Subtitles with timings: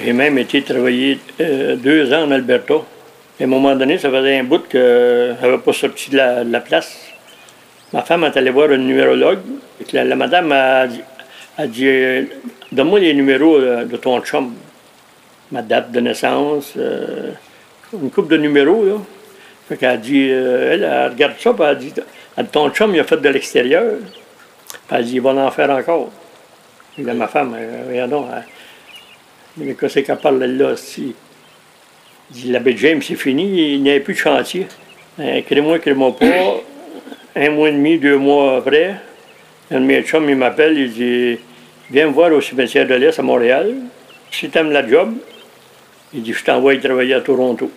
[0.00, 2.74] J'ai même été travailler euh, deux ans en Alberta.
[3.40, 6.60] À un moment donné, ça faisait un bout que je n'avais pas sorti de la,
[6.60, 6.96] place.
[7.92, 9.40] Ma femme est allée voir un numérologue.
[9.92, 10.86] la, madame a
[11.66, 12.22] dit, euh,
[12.70, 14.54] Donne-moi les numéros euh, de ton chum.
[15.50, 16.76] Ma date de naissance,
[17.92, 18.84] une coupe de numéros.
[18.84, 18.94] Là.
[19.68, 21.92] Fait a dit elle, regarde ça, puis elle a dit
[22.52, 23.94] Ton chum, il a fait de l'extérieur.
[24.90, 26.10] Elle a dit Il va en faire encore.
[26.98, 27.56] Dit ma femme,
[27.88, 28.26] regardons.
[29.56, 31.14] Mais qu'est-ce qu'elle parle là aussi?
[32.30, 34.66] Il dit, l'abbé James, c'est fini, il n'y avait plus de chantier.
[35.18, 36.60] Écris-moi, écris-moi pas.
[37.34, 38.96] Un mois et demi, deux mois après,
[39.70, 41.38] un de mes chums, il m'appelle, il dit,
[41.90, 43.74] viens me voir au cimetière de l'Est à Montréal.
[44.30, 45.14] Si tu aimes la job,
[46.12, 47.70] il dit, je t'envoie travailler à Toronto.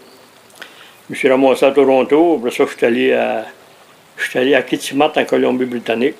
[1.07, 3.45] Je me suis ramassé à Toronto, après ça, je suis allé à,
[4.17, 6.15] je suis allé à Kitimat, en Colombie-Britannique.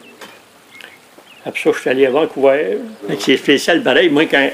[1.45, 2.78] Après ça, je suis allé à Vancouver.
[3.20, 4.09] C'est spécial pareil.
[4.09, 4.50] Moi, quand,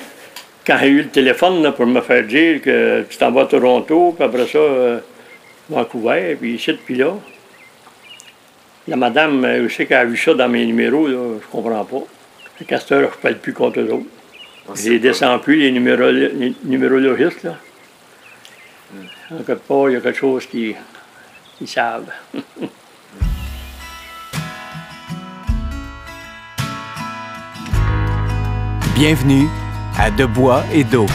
[0.68, 4.14] quand j'ai eu le téléphone pour me faire dire que tu t'en vas à Toronto,
[4.18, 5.00] puis après ça, euh,
[5.70, 7.14] Vancouver, puis ici, puis là,
[8.86, 11.86] la madame, euh, je sais qu'elle a vu ça dans mes numéros, là, je comprends
[11.86, 12.04] pas.
[12.60, 14.08] Le casteur, je ne parle plus contre eux autres.
[14.68, 17.44] Ah, je les descends plus, les, numéro, les numérologistes.
[17.44, 17.56] Là.
[18.94, 19.06] Hmm.
[19.36, 20.76] En quelque part, il y a quelque chose qui,
[21.58, 22.12] qui savent.
[28.96, 29.48] Bienvenue
[30.00, 31.08] à De bois et d'eau.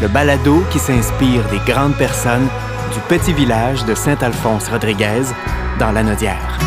[0.00, 2.48] Le balado qui s'inspire des grandes personnes
[2.92, 5.32] du petit village de Saint-Alphonse-Rodriguez
[5.80, 6.58] dans la Nodière.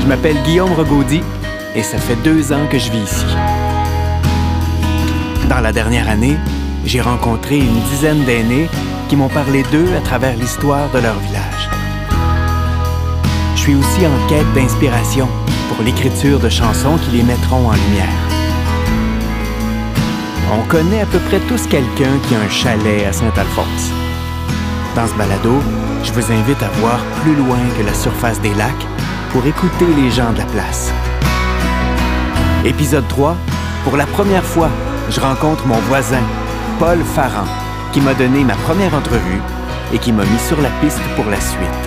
[0.00, 1.20] Je m'appelle Guillaume Regaudy
[1.74, 3.26] et ça fait deux ans que je vis ici.
[5.50, 6.36] Dans la dernière année,
[6.86, 8.68] j'ai rencontré une dizaine d'aînés
[9.08, 11.68] qui m'ont parlé d'eux à travers l'histoire de leur village.
[13.56, 15.28] Je suis aussi en quête d'inspiration
[15.68, 18.36] pour l'écriture de chansons qui les mettront en lumière.
[20.52, 23.90] On connaît à peu près tous quelqu'un qui a un chalet à Saint-Alphonse.
[24.94, 25.60] Dans ce balado,
[26.04, 28.86] je vous invite à voir plus loin que la surface des lacs
[29.30, 30.92] pour écouter les gens de la place.
[32.64, 33.36] Épisode 3,
[33.84, 34.70] pour la première fois,
[35.10, 36.22] je rencontre mon voisin,
[36.78, 37.46] Paul Farran,
[37.92, 39.40] qui m'a donné ma première entrevue
[39.92, 41.86] et qui m'a mis sur la piste pour la suite.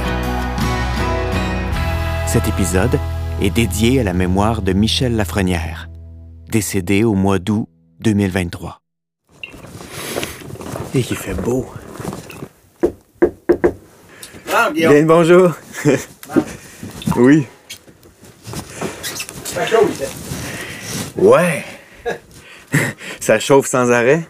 [2.27, 2.99] Cet épisode
[3.41, 5.87] est dédié à la mémoire de Michel Lafrenière,
[6.49, 7.67] décédé au mois d'août
[8.01, 8.81] 2023.
[10.93, 11.65] Et qui fait beau.
[14.73, 15.51] Bien, bonjour.
[17.15, 17.47] oui.
[19.45, 21.63] Ça chauffe, Ouais.
[23.19, 24.27] ça chauffe sans arrêt?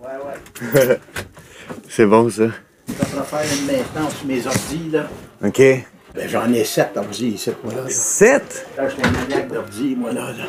[0.00, 0.98] Ouais, ouais.
[1.88, 2.44] C'est bon, ça.
[2.88, 5.08] Je vais faire une maintenance sur mes ordis, là.
[5.44, 5.62] OK.
[6.18, 7.82] Ben, j'en ai sept ordi ici, moi, là.
[7.88, 8.66] Sept?
[8.76, 10.46] Là, je suis un maniaque d'ordi, moi, là, là.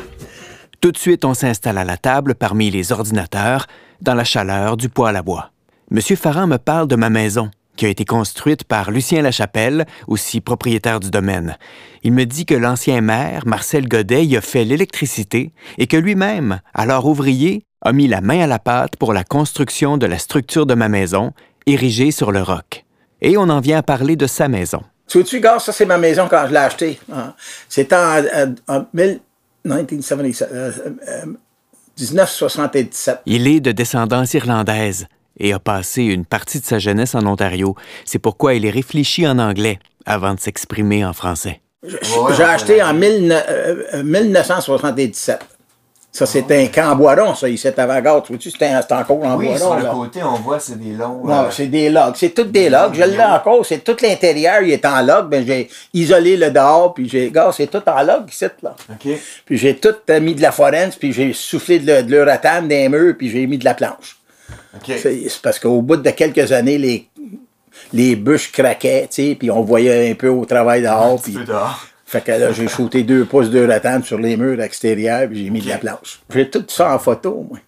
[0.80, 3.68] Tout de suite, on s'installe à la table parmi les ordinateurs,
[4.00, 5.52] dans la chaleur du poêle à bois.
[5.92, 10.40] Monsieur Farran me parle de ma maison, qui a été construite par Lucien Lachapelle, aussi
[10.40, 11.56] propriétaire du domaine.
[12.02, 16.62] Il me dit que l'ancien maire, Marcel Godet, y a fait l'électricité et que lui-même,
[16.74, 20.66] alors ouvrier, a mis la main à la pâte pour la construction de la structure
[20.66, 21.32] de ma maison,
[21.66, 22.84] érigée sur le roc.
[23.22, 24.82] Et on en vient à parler de sa maison.
[25.10, 27.00] Tu vois-tu, gars, ça, c'est ma maison quand je l'ai achetée.
[27.12, 27.34] Hein.
[27.68, 28.22] C'était en,
[28.94, 30.48] 1977.
[30.52, 30.70] Euh,
[33.26, 37.74] Il est de descendance irlandaise et a passé une partie de sa jeunesse en Ontario.
[38.04, 41.60] C'est pourquoi il est réfléchi en anglais avant de s'exprimer en français.
[41.82, 45.40] J'ai acheté en 1977.
[46.12, 48.22] Ça, c'est un camp en boiron, ça, ici, avant gare.
[48.24, 49.58] Tu vois-tu, c'est encore en oui, boiron.
[49.58, 51.22] sur le côté, on voit, c'est des longs.
[51.24, 52.14] Non, c'est des logs.
[52.16, 52.94] C'est toutes des logs.
[52.94, 53.64] Je l'ai encore.
[53.64, 55.28] C'est tout l'intérieur, il est en log.
[55.28, 57.30] Ben, j'ai isolé le dehors, puis j'ai.
[57.30, 58.74] Gars, c'est tout en log, ici, là.
[58.90, 59.12] OK.
[59.44, 63.14] Puis j'ai tout mis de la forence, puis j'ai soufflé de, de l'uratane des murs,
[63.16, 64.18] puis j'ai mis de la planche.
[64.74, 64.92] OK.
[65.00, 67.08] C'est parce qu'au bout de quelques années, les,
[67.92, 71.20] les bûches craquaient, tu sais, puis on voyait un peu au travail dehors.
[71.24, 71.86] Un peu dehors.
[72.10, 75.50] Fait que là, j'ai shooté deux pouces de ratane sur les murs extérieurs, puis j'ai
[75.50, 76.20] mis de la planche.
[76.34, 77.60] J'ai tout ça en photo, moi.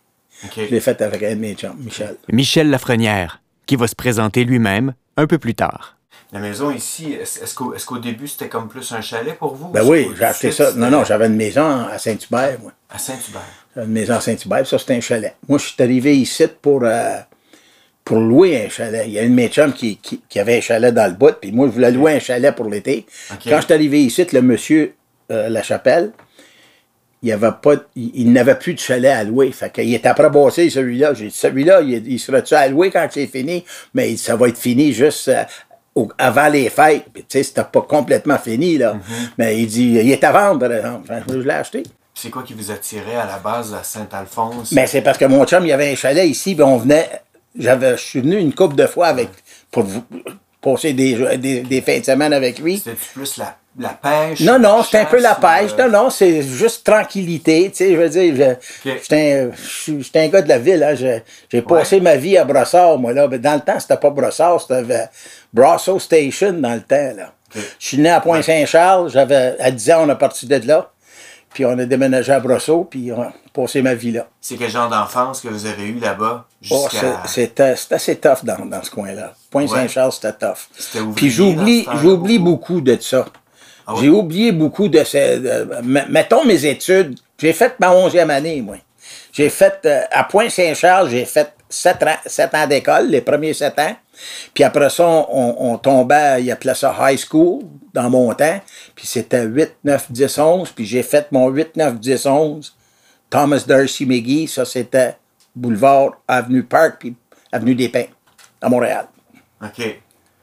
[0.56, 2.16] Je l'ai fait avec un de mes chums, Michel.
[2.28, 5.96] Michel Lafrenière, qui va se présenter lui-même un peu plus tard.
[6.32, 9.68] La maison ici, est-ce qu'au est-ce qu'au début, c'était comme plus un chalet pour vous?
[9.68, 10.72] Ben Ou oui, j'ai acheté ça.
[10.72, 12.72] Non, non, j'avais une maison à Saint-Hubert, moi.
[12.90, 13.42] À Saint-Hubert.
[13.76, 15.36] J'avais une maison à Saint-Hubert, ça, c'était un chalet.
[15.48, 17.18] Moi, je suis arrivé ici pour, euh,
[18.04, 19.04] pour louer un chalet.
[19.06, 21.14] Il y a une de mes chums qui, qui, qui avait un chalet dans le
[21.16, 23.06] bout, puis moi, je voulais louer un chalet pour l'été.
[23.28, 24.94] Quand je suis arrivé ici, le monsieur
[25.30, 26.10] euh, La Chapelle,
[27.22, 29.52] il avait pas, il, il n'avait plus de chalet à louer.
[29.52, 31.14] Fait qu'il était après bosser celui-là.
[31.14, 33.64] J'ai dit, celui-là, il, il sera-tu à louer quand c'est fini?
[33.94, 35.44] Mais ça va être fini juste euh,
[35.94, 37.04] au- avant les fêtes.
[37.14, 38.96] Puis, tu sais, c'était pas complètement fini, là.
[39.38, 41.06] Mais il dit, il est à vendre, par exemple.
[41.06, 41.84] Fait que je l'ai acheté.
[42.14, 44.72] C'est quoi qui vous attirait à la base à Saint-Alphonse?
[44.72, 47.08] Mais c'est parce que mon chum, il y avait un chalet ici, puis on venait.
[47.58, 49.28] J'avais, je suis venu une couple de fois avec
[49.70, 50.04] pour vous-
[50.60, 52.78] passer des, des, des fins de semaine avec lui.
[52.78, 54.40] C'était plus la, la pêche?
[54.40, 55.72] Non, non, c'est un peu la chasse, pêche.
[55.78, 57.68] euh, Non, non, c'est juste tranquillité.
[57.70, 60.82] Tu sais, je veux dire, j'étais un, je- j'étais un gars de la ville.
[60.84, 60.94] Hein,
[61.50, 63.26] j'ai passé ma vie à Brossard, moi, là.
[63.28, 65.04] Dans le temps, c'était pas Brossard, c'était euh,
[65.52, 67.32] Brasso Station, dans le temps, là.
[67.54, 69.10] Je suis né à Pointe-Saint-Charles.
[69.10, 70.90] J'avais, à 10 ans, on a parti de là.
[71.54, 74.26] Puis on a déménagé à Brossard, puis on a passé ma vie là.
[74.40, 76.46] C'est quel genre d'enfance que vous avez eu là-bas?
[76.70, 76.86] Oh,
[77.26, 79.34] c'était assez tough dans, dans ce coin-là.
[79.50, 80.68] Pointe-Saint-Charles, c'était tough.
[81.14, 82.80] Puis j'oublie, ce j'oublie beaucoup.
[82.80, 83.26] de ça.
[83.86, 83.94] Ah?
[84.00, 85.38] J'ai oublié beaucoup de ces.
[85.40, 85.68] de-
[86.08, 87.18] mettons mes études.
[87.38, 88.76] J'ai fait ma onzième année, moi.
[89.32, 93.78] J'ai fait, euh, à Pointe-Saint-Charles, j'ai fait sept ans, sept ans d'école, les premiers sept
[93.78, 93.96] ans.
[94.52, 98.60] Puis après ça, on, on tombait, il appelait ça high school, dans mon temps.
[98.94, 100.70] Puis c'était 8, 9, 10, 11.
[100.70, 102.76] Puis j'ai fait mon 8, 9, 10, 11.
[103.30, 105.16] Thomas Darcy McGee, ça c'était
[105.54, 107.16] boulevard, avenue Park, puis
[107.50, 108.04] avenue des Pins,
[108.60, 109.06] à Montréal.
[109.62, 110.00] OK.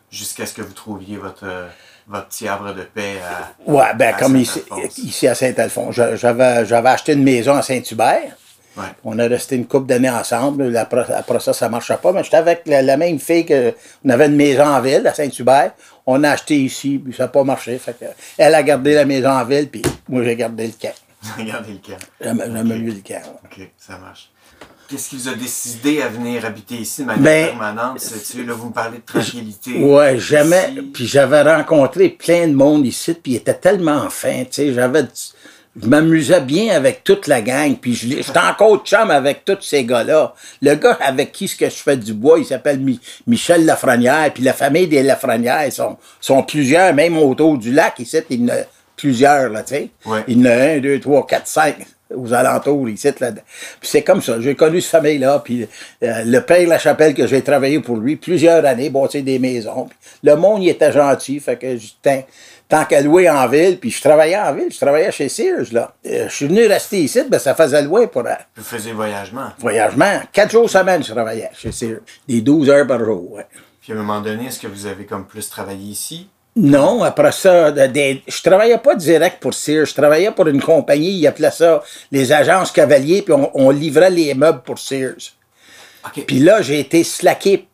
[0.09, 1.67] Jusqu'à ce que vous trouviez votre, euh,
[2.07, 3.53] votre petit arbre de paix à...
[3.71, 4.63] Ouais, ben à comme ici,
[4.97, 5.93] ici à Saint-Alphonse.
[5.93, 8.35] J'avais acheté une maison à Saint-Hubert.
[8.77, 8.85] Ouais.
[9.03, 10.75] On a resté une couple d'années ensemble.
[10.77, 12.11] Après, après ça, ça ne marchait pas.
[12.11, 13.73] Mais j'étais avec la, la même fille que.
[14.05, 15.71] On avait une maison en ville à Saint-Hubert.
[16.05, 17.77] On a acheté ici, puis ça n'a pas marché.
[17.77, 18.05] Fait que,
[18.37, 20.93] elle a gardé la maison en ville, puis moi, j'ai gardé le camp.
[21.37, 21.97] Regardez le camp.
[22.21, 23.21] J'aime j'aime mieux le camp.
[23.25, 23.63] ouais.
[23.63, 24.29] OK, ça marche.
[24.89, 28.01] Qu'est-ce qui vous a décidé à venir habiter ici de manière Ben, permanente?
[28.47, 29.83] Là, vous me parlez de tranquillité.
[29.83, 30.73] Ouais, jamais.
[30.93, 34.73] Puis j'avais rencontré plein de monde ici, puis il était tellement fin, tu sais.
[34.73, 35.03] J'avais.
[35.81, 40.33] Je m'amusais bien avec toute la gang, puis j'étais encore chum avec tous ces gars-là.
[40.61, 44.31] Le gars avec qui ce que je fais du bois, il s'appelle Mi- Michel Lafrenière,
[44.33, 48.41] puis la famille des Lafrenière, ils sont, sont plusieurs, même autour du lac, ici, il
[48.41, 48.57] y en a
[48.97, 49.89] plusieurs, là, tu sais.
[50.05, 50.23] Ouais.
[50.27, 51.75] Il y en a un, deux, trois, quatre, cinq
[52.15, 53.31] aux alentours, ici, là.
[53.31, 53.43] Puis
[53.89, 54.39] c'est comme ça.
[54.41, 55.67] J'ai connu cette famille-là, puis
[56.03, 59.85] euh, le père Lachapelle, que j'ai travaillé pour lui plusieurs années, bâti des maisons.
[59.89, 62.25] Puis le monde, il était gentil, fait que j'étais
[62.67, 65.93] tant qu'à louer en ville, puis je travaillais en ville, je travaillais chez Sears, là.
[66.05, 69.49] Euh, je suis venu rester ici, ben ça faisait louer pour un Vous faisiez voyagement?
[69.57, 70.21] voyagement.
[70.31, 71.99] Quatre jours semaine, je travaillais chez Sears.
[72.27, 73.45] Des 12 heures par jour, ouais.
[73.81, 76.27] Puis à un moment donné, est-ce que vous avez comme plus travaillé ici?
[76.61, 81.11] Non, après ça, des- je travaillais pas direct pour Sears, je travaillais pour une compagnie,
[81.19, 85.15] ils appelaient ça les agences cavaliers, puis on, on livrait les meubles pour Sears.
[86.27, 87.65] Puis là, j'ai été slacké.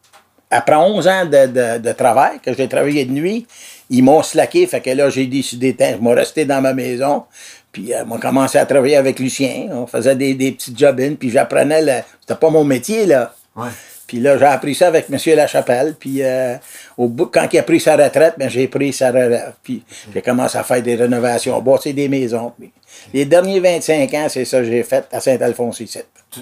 [0.51, 3.47] Après 11 ans de, de- de travail, que j'ai travaillé de nuit,
[3.89, 7.23] ils m'ont slacké, fait que là, j'ai décidé, je vais rester dans ma maison.
[7.71, 11.31] Puis euh, on commencé à travailler avec Lucien, on faisait des, des petits job puis
[11.31, 13.33] j'apprenais, le- c'était pas mon métier, là.
[13.55, 13.69] Ouais.
[14.07, 15.17] Puis là, j'ai appris ça avec M.
[15.35, 15.95] Lachapelle.
[15.99, 16.55] Puis euh,
[16.97, 19.53] au bout, quand il a pris sa retraite, ben, j'ai pris sa relève.
[19.63, 22.53] Puis j'ai commencé à faire des rénovations, bâtir des maisons.
[22.57, 22.71] Puis
[23.13, 25.99] les derniers 25 ans, c'est ça que j'ai fait à Saint-Alphonse ici.
[26.31, 26.41] Tout-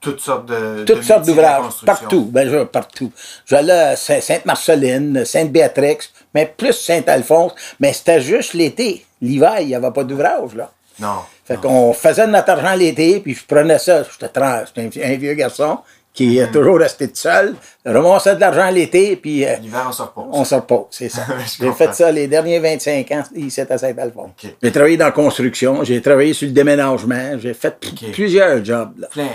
[0.00, 0.84] toutes sortes de.
[0.84, 2.28] Toutes de sortes d'ouvrages, partout.
[2.30, 3.10] Ben, je, partout.
[3.46, 5.98] J'allais à Saint- Sainte-Marceline, Sainte-Béatrix,
[6.34, 7.52] mais plus Saint-Alphonse.
[7.80, 9.04] Mais c'était juste l'été.
[9.22, 10.70] L'hiver, il n'y avait pas d'ouvrage, là.
[10.98, 11.18] Non.
[11.44, 14.02] Fait qu'on faisait de notre argent l'été, puis je prenais ça.
[14.20, 15.78] J'étais un vieux garçon
[16.16, 17.54] qui est toujours resté tout seul.
[17.84, 20.24] Ramassait de l'argent l'été, puis euh, L'hiver, on se repose.
[20.32, 21.22] on se repose, c'est ça.
[21.60, 24.30] J'ai fait ça les derniers 25 ans ici à Saint-Alphonse.
[24.62, 27.78] J'ai travaillé dans la construction, j'ai travaillé sur le déménagement, j'ai fait
[28.12, 28.92] plusieurs jobs.
[28.98, 29.08] Là.
[29.12, 29.28] Plein.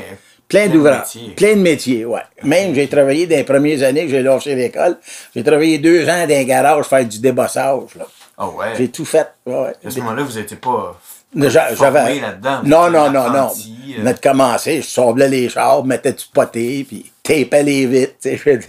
[0.48, 1.18] Plein d'ouvrages.
[1.38, 2.20] Plein de métiers, ouais.
[2.44, 4.98] Même, j'ai travaillé dans les premières années que j'ai lâché l'école.
[5.34, 8.06] J'ai travaillé deux ans dans un garage faire du débossage, là.
[8.38, 8.74] Ah ouais.
[8.76, 9.74] J'ai tout fait, ouais.
[9.86, 11.00] À ce moment-là, vous n'étiez pas.
[11.36, 12.20] J'avais.
[12.20, 12.62] là-dedans.
[12.64, 13.52] Non, non, non, non.
[14.00, 18.14] Mais de commencer, je sablais les chars, mettais du poté, puis tapais les vitres.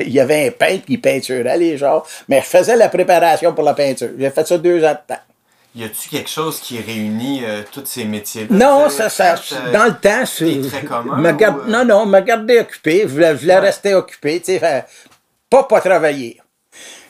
[0.01, 2.05] Il y avait un peintre qui peinturait les chars.
[2.29, 4.11] Mais je faisais la préparation pour la peinture.
[4.19, 5.21] J'ai fait ça deux ans de temps.
[5.75, 8.49] Y a-tu quelque chose qui réunit euh, tous ces métiers-là?
[8.51, 11.65] Non, Vous ça, ça, euh, dans le temps, c'est- me gar- ou, euh?
[11.67, 14.85] non, non, me garder occupé, je voulais, je voulais rester occupé, tu sais,
[15.49, 16.39] pas pas travailler.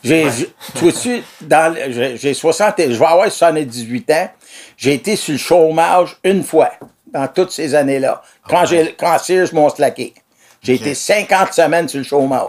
[0.04, 0.28] J'ai,
[0.76, 4.30] vois-tu, dans, j'ai, j'ai 60, et- je vais avoir 78 ans,
[4.76, 6.71] j'ai été sur le chômage une fois,
[7.06, 10.14] dans toutes ces années-là, quand j'ai, quand Sears m'ont slacké.
[10.62, 12.49] J'ai été 50 semaines sur le chômage.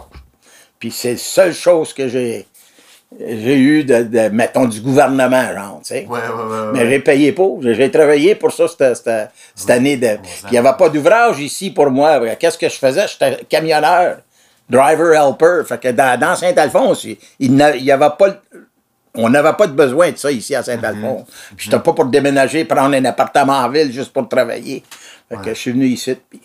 [0.78, 2.46] Puis c'est la seule chose que j'ai,
[3.20, 6.06] j'ai eu de, de, mettons, du gouvernement, genre, tu sais.
[6.08, 6.72] Ouais, ouais, ouais.
[6.72, 7.60] Mais j'ai payé pour.
[7.62, 9.96] J'ai travaillé pour ça cette, cette, cette année.
[9.96, 10.16] De...
[10.22, 12.20] Puis il n'y avait pas d'ouvrage ici pour moi.
[12.36, 13.06] Qu'est-ce que je faisais?
[13.08, 14.18] J'étais camionneur,
[14.68, 15.62] driver helper.
[15.66, 18.36] Fait que dans, dans Saint-Alphonse, il- il n'a- il y avait pas.
[19.16, 21.26] On n'avait pas de besoin de ça ici à Saint-Alphonse.
[21.56, 24.82] J'étais pas pour déménager, prendre un appartement en ville juste pour travailler.
[25.28, 26.16] Fait que je suis venu ici.
[26.28, 26.40] Puis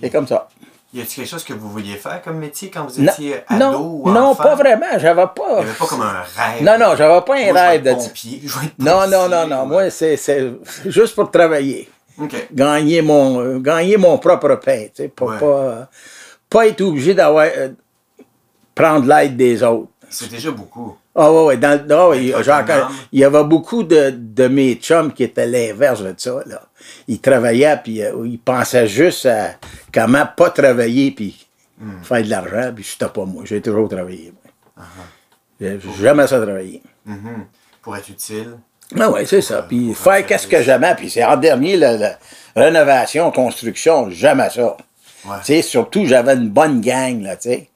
[0.00, 0.48] c'est comme ça.
[0.94, 3.58] Y a-t-il quelque chose que vous vouliez faire comme métier quand vous Non, étiez ado
[3.58, 4.86] non, ou non, pas vraiment.
[4.98, 5.54] J'avais Il pas.
[5.54, 6.62] n'y avait pas comme un rêve.
[6.62, 8.02] Non, non, j'avais pas un Moi, je vais rêve être de.
[8.04, 9.66] pompier, je vais être Non, non, non, non.
[9.66, 10.52] Moi, c'est c'est
[10.86, 11.88] juste pour travailler.
[12.52, 14.84] Gagner mon, euh, gagner mon propre pain,
[15.16, 15.38] pas, Ouais.
[15.40, 15.88] pas,
[16.50, 17.70] pas être obligé d'avoir, euh,
[18.74, 19.88] prendre l'aide des autres.
[20.12, 20.96] C'est déjà beaucoup.
[21.14, 22.88] Ah ouais, ouais, dans, ouais, Être genre, autonome.
[23.12, 26.62] il y avait beaucoup de, de mes chums qui étaient l'inverse de ça, là.
[27.08, 29.54] Ils travaillaient, puis euh, ils pensaient juste à
[29.92, 31.46] comment pas travailler, puis
[31.80, 32.00] Hmm.
[32.04, 33.42] faire de l'argent, puis c'était pas moi.
[33.44, 34.32] J'ai toujours travaillé,
[34.76, 34.84] moi.
[34.86, 35.80] Uh-huh.
[35.82, 36.80] J'ai jamais ça travaillé.
[37.04, 37.46] Mhm.
[37.82, 38.56] Pour être utile.
[38.96, 39.62] Ah oui, c'est ça.
[39.62, 40.94] Puis pour faire qu'est-ce que j'aimais.
[40.94, 42.18] Puis c'est en dernier, la, la
[42.54, 44.76] rénovation, construction, jamais ça.
[45.24, 45.36] Ouais.
[45.40, 47.68] Tu sais, surtout, j'avais une bonne gang, là, tu sais.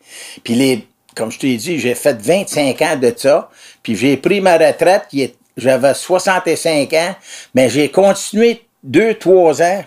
[0.44, 0.86] Puis les,
[1.16, 3.50] comme je t'ai dit, j'ai fait 25 ans de ça.
[3.82, 5.08] Puis j'ai pris ma retraite,
[5.56, 7.16] j'avais 65 ans,
[7.54, 9.85] mais j'ai continué deux, trois ans,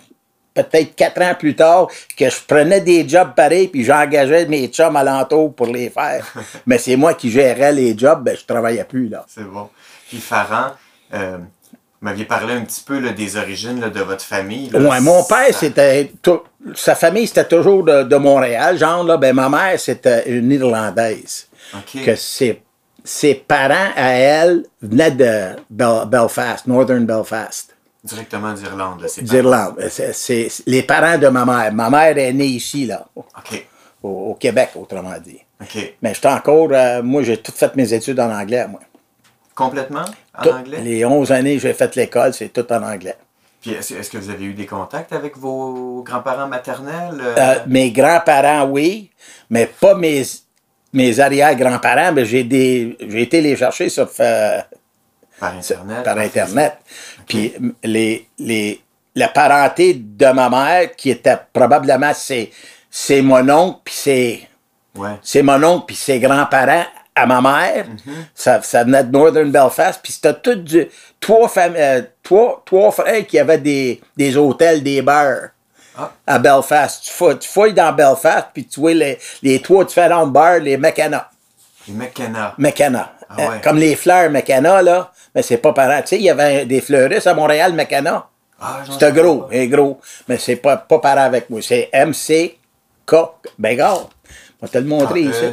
[0.54, 4.96] peut-être quatre ans plus tard, que je prenais des jobs pareils, puis j'engageais mes chums
[4.96, 6.26] alentour pour les faire.
[6.66, 9.26] mais c'est moi qui gérais les jobs, ben je travaillais plus, là.
[9.28, 9.70] C'est bon.
[10.10, 10.72] Puis Farhan,
[11.14, 11.38] euh,
[12.02, 14.70] vous m'aviez parlé un petit peu là, des origines là, de votre famille.
[14.70, 14.80] là.
[14.80, 16.12] Ouais, mon père, c'était.
[16.76, 19.18] Sa famille, c'était toujours de, de Montréal, genre, là.
[19.18, 21.48] Ben, ma mère, c'était une Irlandaise.
[22.06, 22.62] Que ses,
[23.04, 29.02] ses parents, à elle, venaient de Bel- Belfast, Northern Belfast, Directement d'Irlande.
[29.02, 29.76] là, c'est d'Irlande.
[30.14, 31.74] C'est, les parents de ma mère.
[31.74, 33.66] Ma mère est née ici, là, au, OK.
[34.04, 35.40] au Québec, autrement dit.
[35.62, 35.96] OK.
[36.02, 36.70] Mais j'étais encore.
[36.72, 38.80] euh, moi, j'ai tout fait mes études en anglais, moi.
[39.64, 40.06] Complètement?
[40.38, 40.80] En Tout- anglais?
[40.82, 43.16] Les 11 années que j'ai fait l'école, c'est tout en anglais.
[43.62, 47.20] Puis est-ce que vous avez eu des contacts avec vos grands-parents maternels?
[47.22, 49.12] euh, Euh, mes grands-parents, oui,
[49.50, 50.24] mais pas mes,
[50.94, 52.14] mes arrière-grands-parents.
[52.14, 54.60] Mais j'ai des, j'ai été les chercher sur, euh,
[55.40, 56.04] par Internet?
[56.04, 56.78] par Internet.
[57.28, 58.82] Puis les, les,
[59.16, 62.52] la parenté de ma mère, qui était probablement c'est,
[62.90, 64.40] c'est mon oncle, puis c'est,
[64.96, 65.18] Ouais.
[65.22, 66.86] c'est mon oncle, puis ses grands-parents
[67.22, 67.86] à ma mère.
[68.34, 70.00] Ça, ça venait de Northern Belfast.
[70.04, 70.88] Puis c'était tout du,
[71.20, 75.50] trois, euh, trois, trois frères qui avaient des, des hôtels, des bars
[75.98, 76.12] Ah.
[76.26, 77.04] à Belfast.
[77.04, 80.78] Tu fouilles, tu fouilles dans Belfast, puis tu vois les, les trois différents bars, les
[80.78, 81.30] McKenna.
[81.88, 82.54] Les McKenna.
[82.58, 83.14] McKenna.
[83.30, 83.62] Ah Euh, ouais.
[83.64, 85.12] Comme les fleurs McKenna, là.
[85.36, 86.02] Mais c'est pas pareil.
[86.04, 88.28] Tu sais, il y avait des fleuristes à Montréal, McKenna.
[88.62, 90.00] Ah, C'était gros, et gros.
[90.28, 91.62] Mais c'est pas, pas pareil avec moi.
[91.62, 93.16] C'est M-C-K.
[93.58, 95.46] Ben, gars, je vais te le montrer ici.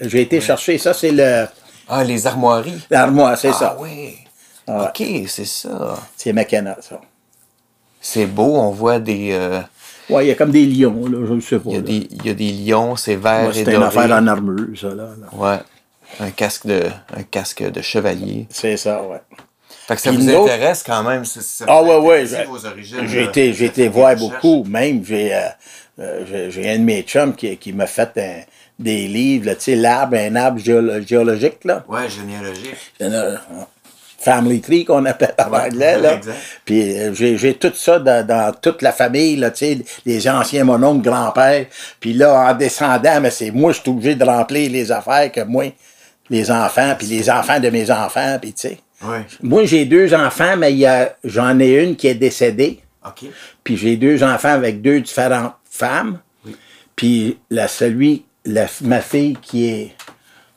[0.00, 1.46] J'ai été chercher ça, c'est le,
[1.88, 2.86] Ah, les armoiries.
[2.90, 3.76] l'armoire, c'est ah, ça.
[3.80, 4.14] oui.
[4.66, 5.96] Ah OK, c'est ça.
[6.16, 7.00] C'est McKenna, ça.
[8.00, 9.30] C'est beau, on voit des...
[9.32, 9.60] euh,
[10.10, 11.70] Ouais, il y a comme des lions, là, je ne sais pas.
[11.70, 13.80] il, y a des, il y a des lions, c'est vert Ouais, et C'était une
[13.80, 13.88] doré.
[13.98, 14.94] affaire en armure, ça, là.
[15.20, 15.28] là.
[15.32, 15.58] Ouais.
[16.20, 16.84] Un casque de,
[17.16, 18.46] un casque de chevalier.
[18.50, 19.20] C'est ça, ouais.
[19.86, 21.24] Fait que ça Puis vous une autre- intéresse quand même.
[21.24, 22.24] ça- ça Ah ouais, ouais.
[23.06, 24.64] j'ai- été, j'ai été voir beaucoup.
[24.64, 25.40] Même, j'ai, euh,
[26.00, 28.42] euh, j'ai un de mes chums qui, qui m'a fait un-
[28.78, 31.84] des livres, là, tu sais, l'arbre, un arbre géolo- géologique, là.
[31.88, 32.76] Ouais, généalogique.
[34.20, 36.14] Family Tree qu'on appelle en Ouais, anglais, là.
[36.16, 36.36] exact.
[36.64, 40.64] Puis euh, j'ai, tout ça dans, dans toute la famille, là, tu sais, les anciens
[40.64, 41.66] mononcles, grand-père.
[42.00, 45.42] Puis là, en descendant, mais c'est moi, je suis obligé de remplir les affaires que
[45.42, 45.72] moi,
[46.30, 48.78] les enfants, puis les enfants de mes enfants, puis tu sais.
[49.02, 49.24] Ouais.
[49.40, 50.76] Moi, j'ai deux enfants, mais
[51.22, 52.80] j'en ai une qui est décédée.
[53.06, 53.30] OK.
[53.62, 56.18] Puis j'ai deux enfants avec deux différentes femmes.
[56.44, 56.56] Oui.
[56.96, 59.94] Puis la, celui, la, ma fille qui est,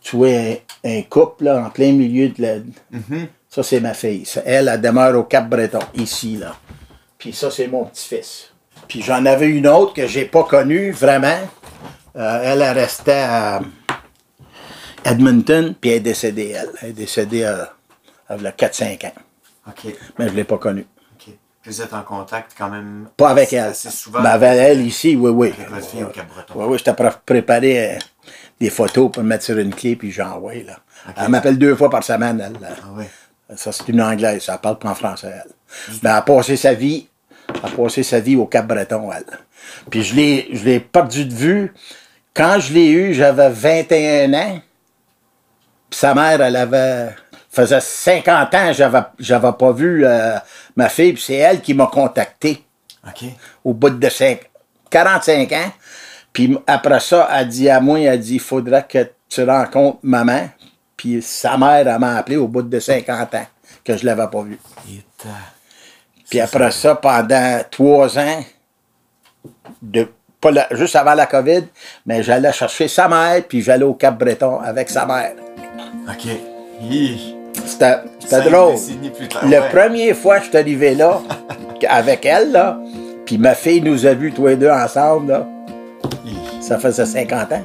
[0.01, 2.57] tu vois, un, couple là, en plein milieu de la.
[2.57, 3.27] Mm-hmm.
[3.50, 4.25] Ça, c'est ma fille.
[4.25, 6.55] Ça, Elle, elle demeure au Cap-Breton, ici, là.
[7.17, 8.51] Puis ça, c'est mon petit-fils.
[8.88, 11.39] Puis j'en avais une autre que j'ai pas connue, vraiment.
[12.15, 13.61] Euh, elle, elle restait à
[15.05, 16.69] Edmonton, puis elle est décédée, elle.
[16.81, 17.73] Elle est décédée à,
[18.27, 19.13] à 4-5 ans.
[19.67, 19.93] OK.
[20.17, 20.85] Mais je l'ai pas connue.
[21.65, 23.07] Vous êtes en contact quand même.
[23.17, 23.69] Pas avec elle.
[23.69, 24.21] Assez souvent.
[24.21, 25.53] Mais avec elle ici, oui, oui.
[25.55, 26.53] Avec votre fille au Cap-Breton.
[26.55, 27.99] Oui, oui, j'étais pré- préparé euh,
[28.59, 30.77] des photos pour mettre sur une clé, puis j'envoie, là.
[31.17, 32.61] Elle m'appelle deux fois par semaine, elle.
[32.61, 32.69] là.
[32.83, 33.09] Ah ouais.
[33.55, 35.51] Ça, c'est une anglaise, ça parle pas en français, elle.
[36.03, 37.07] Mais elle a passé sa vie,
[37.49, 39.25] elle a passé sa vie au Cap-Breton, elle.
[39.89, 41.73] Puis je l'ai, je l'ai perdu de vue.
[42.33, 44.61] Quand je l'ai eu, j'avais 21 ans.
[45.89, 47.09] Puis sa mère, elle avait,
[47.49, 50.37] faisait 50 ans, j'avais, j'avais pas vu euh,
[50.75, 52.63] ma fille, puis c'est elle qui m'a contacté
[53.63, 54.49] au bout de cinq-
[54.89, 55.71] 45 ans.
[56.33, 60.49] Puis après ça, elle dit à moi, elle dit, il faudra que tu rencontres maman.
[60.97, 63.45] Puis sa mère, elle m'a appelé au bout de 50 ans,
[63.83, 64.59] que je l'avais pas vu.
[64.89, 65.29] Et, euh,
[66.29, 68.43] Puis après ça, pendant trois ans,
[69.81, 70.07] de,
[70.39, 71.63] pas la- juste avant la COVID,
[72.05, 75.33] mais j'allais chercher sa mère, puis j'allais au Cap-Breton avec sa mère.
[76.07, 76.27] OK.
[76.81, 77.35] Hi.
[77.65, 78.75] C'était drôle.
[79.15, 79.70] plus tard, ouais.
[79.70, 81.22] premier fois que je suis arrivé là,
[81.89, 82.77] avec elle, là,
[83.25, 85.46] puis ma fille nous a vus tous les deux ensemble, là,
[86.62, 87.62] ça faisait 50 ans,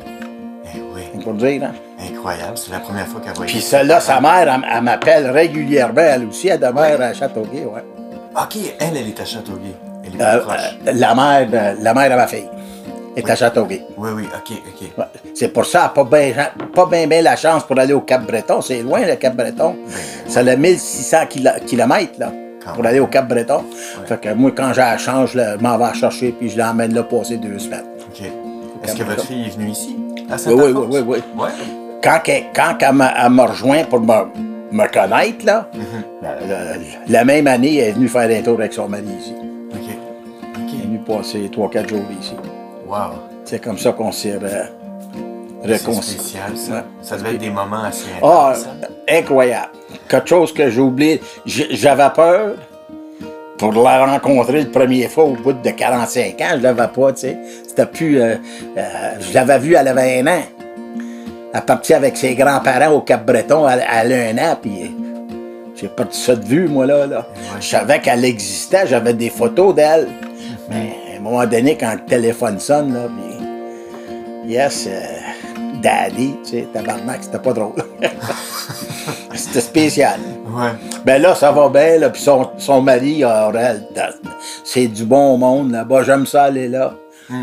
[0.74, 1.34] Eh oui.
[1.34, 1.64] dire.
[1.64, 1.72] Hein?
[2.12, 2.52] Incroyable.
[2.56, 3.52] C'est la première fois qu'elle voyait.
[3.52, 7.84] Puis celle-là, sa mère, elle, elle m'appelle régulièrement, elle aussi, elle demeure à Châteauguay, ouais.
[8.36, 9.74] Ok, elle, elle est à Châteauguay.
[10.04, 10.56] Elle est Euh, proche.
[10.86, 12.48] euh, la mère de, la mère de ma fille
[13.16, 13.82] est à Châteauguay.
[13.96, 14.88] Oui, oui, ok, ok.
[14.98, 15.04] Ouais.
[15.34, 16.32] C'est pour ça, pas bien
[16.74, 18.60] pas ben, ben la chance pour aller au Cap-Breton.
[18.60, 19.76] C'est loin, le Cap-Breton.
[20.28, 21.16] C'est le 1600
[21.66, 22.32] km, là,
[22.64, 22.90] Quand pour même.
[22.90, 23.64] aller au Cap-Breton.
[24.06, 26.94] Fait que moi, quand j'ai la chance, je m'en vais la chercher, puis je l'emmène
[26.94, 27.84] là passer deux semaines.
[28.10, 28.26] Ok.
[28.84, 29.96] Est-ce que votre fille est venue ici?
[30.30, 31.18] À Oui, saint oui, oui, oui, oui.
[31.42, 31.48] Ouais.
[32.02, 34.12] Quand, elle- quand elle m'a rejoint pour me,
[34.72, 35.68] me connaître, là,
[36.22, 36.76] la, la-
[37.08, 39.34] la même année, elle est venue faire un tour avec son mari ici.
[39.72, 39.96] Ok.
[40.54, 42.34] Elle est venue passer 3-4 jours ici.
[42.86, 43.18] Wow.
[43.44, 44.38] C'est comme ça qu'on s'est
[45.62, 46.18] réconciliés.
[46.18, 46.72] spécial, ça.
[46.74, 46.82] Ouais.
[47.02, 48.66] Ça devait être des moments assez Ah, intenses.
[48.82, 48.86] hein?
[49.08, 49.70] incroyable.
[50.08, 51.20] Quelque chose que j'ai oublié.
[51.44, 52.54] J'avais peur
[53.58, 56.44] pour la rencontrer le premier fois au bout de 45 ans.
[56.56, 57.38] Je l'avais pas, tu sais.
[57.66, 58.20] C'était plus.
[58.20, 58.36] euh,
[58.76, 58.82] euh,
[59.20, 60.42] je l'avais vue, elle avait un an.
[61.54, 64.82] Elle partit avec ses grands-parents au Cap-Breton, elle, elle a un an, puis.
[64.82, 64.86] euh,
[65.74, 67.06] J'ai perdu ça de vue, moi, là.
[67.06, 67.26] là.
[67.60, 70.08] Je savais qu'elle existait, j'avais des photos d'elle.
[70.68, 74.52] Mais à un moment donné, quand le téléphone sonne, là, puis.
[74.52, 75.00] Yes, euh,
[75.82, 77.72] Daddy, tu sais, tabarnak, c'était pas drôle.
[79.34, 80.20] c'était spécial.
[80.48, 80.70] Ouais.
[81.04, 84.10] Ben là, ça va bien, là, puis son, son mari, Aurel, t'as-
[84.64, 86.94] c'est du bon monde là-bas, j'aime ça aller là.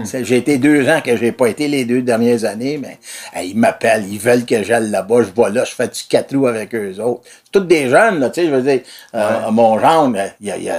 [0.06, 3.00] C'est- J'ai été deux ans que j'ai pas été les deux dernières années, mais
[3.34, 6.34] hey, ils m'appellent, ils veulent que j'aille là-bas, je vais là, je fais du quatre
[6.34, 7.24] roues avec eux autres.
[7.26, 8.80] C'est Toutes des jeunes, là, tu sais, je veux dire,
[9.14, 9.78] euh, mon
[10.16, 10.72] euh, il, il-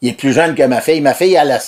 [0.00, 1.00] il est plus jeune que ma fille.
[1.00, 1.58] Ma fille, elle, a-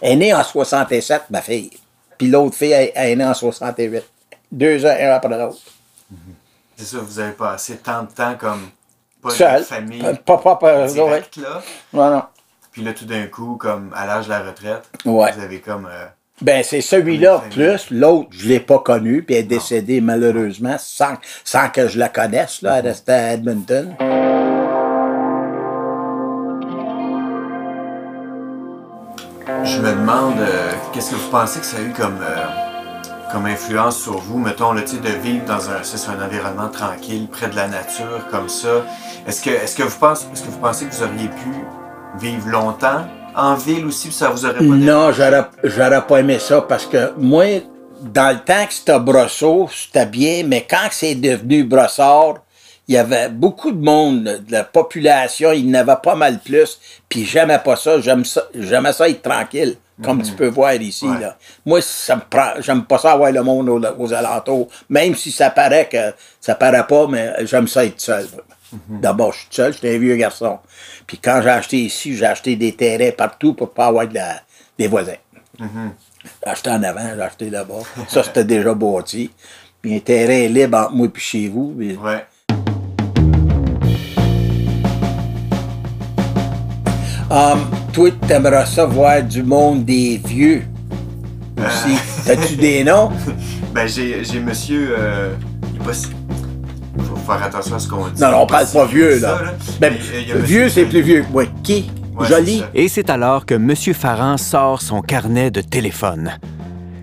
[0.00, 1.70] elle est née en 67, ma fille.
[2.16, 4.02] Puis l'autre fille, elle, elle est née en 68.
[4.50, 5.58] Deux ans, un après l'autre.
[6.76, 8.68] C'est ça, vous avez passé tant de temps comme
[9.22, 9.60] pas Seul.
[9.60, 10.92] de famille Pas, pas, pas, ouais.
[10.92, 11.60] directe, là.
[11.92, 12.22] Non, non.
[12.70, 15.32] Puis là, tout d'un coup, comme à l'âge de la retraite, Ouais.
[15.32, 15.86] vous avez comme...
[15.90, 16.06] euh,
[16.40, 17.90] Ben, c'est celui-là Oui, plus.
[17.90, 21.14] L'autre, je l'ai pas connu, puis elle est décédée malheureusement sans,
[21.44, 22.62] sans que je la connaisse.
[22.62, 22.78] Là.
[22.78, 23.96] Elle restait à Edmonton.
[29.68, 33.44] Je me demande, euh, qu'est-ce que vous pensez que ça a eu comme, euh, comme
[33.44, 37.68] influence sur vous, mettons, le de vivre dans un, un environnement tranquille, près de la
[37.68, 38.86] nature, comme ça.
[39.26, 39.42] Est-ce
[39.76, 44.10] que, vous pensez, que vous pensez que vous auriez pu vivre longtemps en ville aussi,
[44.10, 47.44] ça vous aurait pas Non, j'aurais, j'aurais pas aimé ça parce que moi,
[48.00, 52.36] dans le temps que c'était Brosseau, c'était bien, mais quand c'est devenu Brossard,
[52.88, 56.38] il y avait beaucoup de monde, de la population, il y en avait pas mal
[56.40, 60.74] plus, puis j'aimais pas ça, j'aime ça, j'aimais ça être tranquille, comme tu peux voir
[60.74, 61.20] ici, Ouais.
[61.20, 61.36] là.
[61.66, 65.30] Moi, ça me prend, j'aime pas ça avoir le monde aux, aux alentours, même si
[65.30, 68.26] ça paraît que, ça paraît pas, mais j'aime ça être seul.
[68.88, 70.58] D'abord, je suis seul, j'étais un vieux garçon.
[71.06, 74.40] Puis quand j'ai acheté ici, j'ai acheté des terrains partout pour pas avoir de la-
[74.78, 75.16] des voisins.
[75.58, 77.80] J'ai acheté en avant, j'ai acheté là-bas.
[78.08, 79.30] Ça, c'était déjà bâti.
[79.80, 81.74] Puis un terrain libre entre moi et chez vous.
[81.78, 82.24] puis- Ouais.
[87.30, 87.60] Hum,
[87.92, 90.62] toi, t'aimerais ça voir du monde des vieux
[91.58, 91.96] aussi.
[92.24, 93.10] T'as-tu des noms?
[93.74, 94.96] Ben, j'ai, j'ai monsieur.
[94.98, 95.34] Euh,
[95.74, 96.06] il est pas si-
[97.00, 98.20] faut faire attention à ce qu'on dit.
[98.20, 99.52] Non, non, on parle pas vieux, ça, là.
[99.78, 101.44] Ben, Mais, euh, vieux, c'est plus vieux moi.
[101.62, 101.90] Qui?
[102.18, 102.64] Ouais, Joli?
[102.72, 102.80] c'est.
[102.80, 103.74] Et c'est alors que M.
[103.94, 106.32] Farran sort son carnet de téléphone.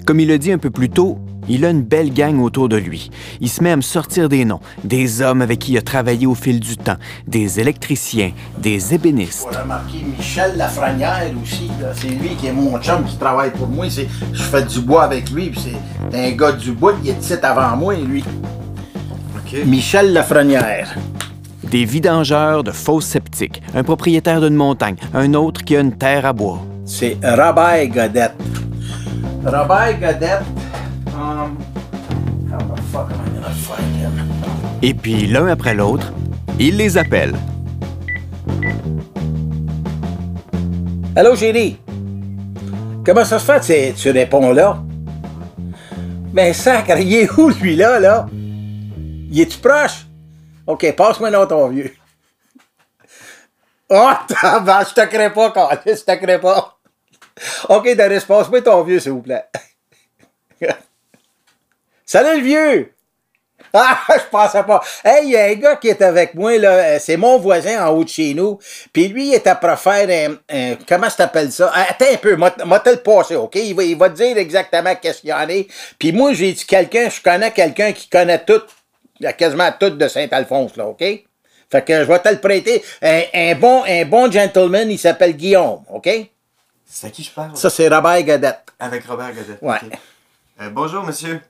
[0.06, 2.78] Comme il le dit un peu plus tôt, il a une belle gang autour de
[2.78, 3.10] lui.
[3.42, 6.26] Il se met à me sortir des noms, des hommes avec qui il a travaillé
[6.28, 9.48] au fil du temps, des électriciens, des ébénistes.
[9.52, 11.70] On a remarqué Michel Lafrenière aussi.
[11.96, 13.86] C'est lui qui est mon chum qui travaille pour moi.
[13.90, 15.50] C'est- Je fais du bois avec lui.
[15.50, 15.62] puis
[16.12, 16.94] C'est un gars du bois.
[17.04, 18.24] Il est ici avant moi, lui.
[19.66, 20.96] Michel Lafrenière.
[21.64, 26.26] Des vidangeurs de fausses sceptiques, un propriétaire d'une montagne, un autre qui a une terre
[26.26, 26.62] à bois.
[26.86, 28.34] C'est Robert Godette.
[29.44, 30.44] Robert Godette.
[34.82, 36.12] Et puis, l'un après l'autre,
[36.60, 37.34] il les appelle.
[41.16, 41.80] Allô, chérie?
[43.06, 44.78] Comment ça se fait que tu- réponds là?
[46.34, 48.28] Ben, sacre, il est où, lui, là, là?
[48.34, 50.06] Il est-tu proche?
[50.68, 51.94] OK, passe-moi là ton vieux.
[53.90, 56.78] Oh, tabarnak, je te crée pas, Carlis, je te crée pas.
[57.70, 59.46] OK, Doris, passe-moi ton vieux, s'il vous plaît.
[62.16, 62.94] Salut, le vieux!
[63.74, 64.82] Ah, je pensais pas.
[65.04, 66.70] Hey, il y a un gars qui est avec moi, là.
[66.72, 68.58] euh, C'est mon voisin en haut de chez nous.
[68.94, 71.70] Puis lui, il est à faire un, un- Comment ça t'appelle ça?
[71.76, 73.56] Ah, Attends un peu, moi te le passer, OK?
[73.56, 75.68] Il va, il va te dire exactement qu'est-ce qu'il y en est.
[76.00, 78.62] Puis moi, j'ai dit quelqu'un, je connais quelqu'un qui connaît tout,
[79.38, 81.02] quasiment tout de Saint-Alphonse, là, OK?
[81.02, 82.82] Fait que je vais te le prêter.
[83.02, 86.08] Un, un bon, un bon gentleman, il s'appelle Guillaume, OK?
[86.86, 87.58] C'est à qui je parle?
[87.58, 88.62] Ça, c'est Robert Godette.
[88.80, 89.58] Avec Robert Godet.
[89.62, 89.80] Ouais.
[90.62, 91.42] Euh, bonjour, monsieur.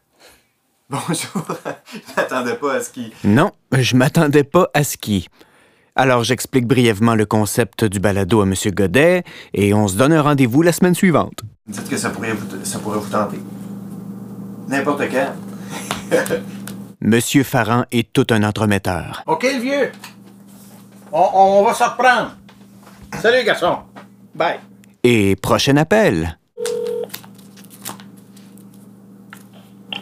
[0.90, 1.46] Bonjour.
[1.94, 3.12] je m'attendais pas à ce qu'il.
[3.24, 5.28] Non, je m'attendais pas à ce qui.
[5.96, 8.54] Alors j'explique brièvement le concept du balado à M.
[8.68, 11.42] Godet et on se donne un rendez-vous la semaine suivante.
[11.68, 13.40] Dites que ça pourrait vous, ça pourrait vous tenter.
[14.68, 15.34] N'importe quand.
[17.02, 17.20] M.
[17.44, 19.24] Farran est tout un entremetteur.
[19.26, 19.92] OK, le vieux?
[21.12, 22.36] On, on va se reprendre.
[23.22, 23.80] Salut, garçon.
[24.34, 24.60] Bye.
[25.04, 26.38] Et prochain appel.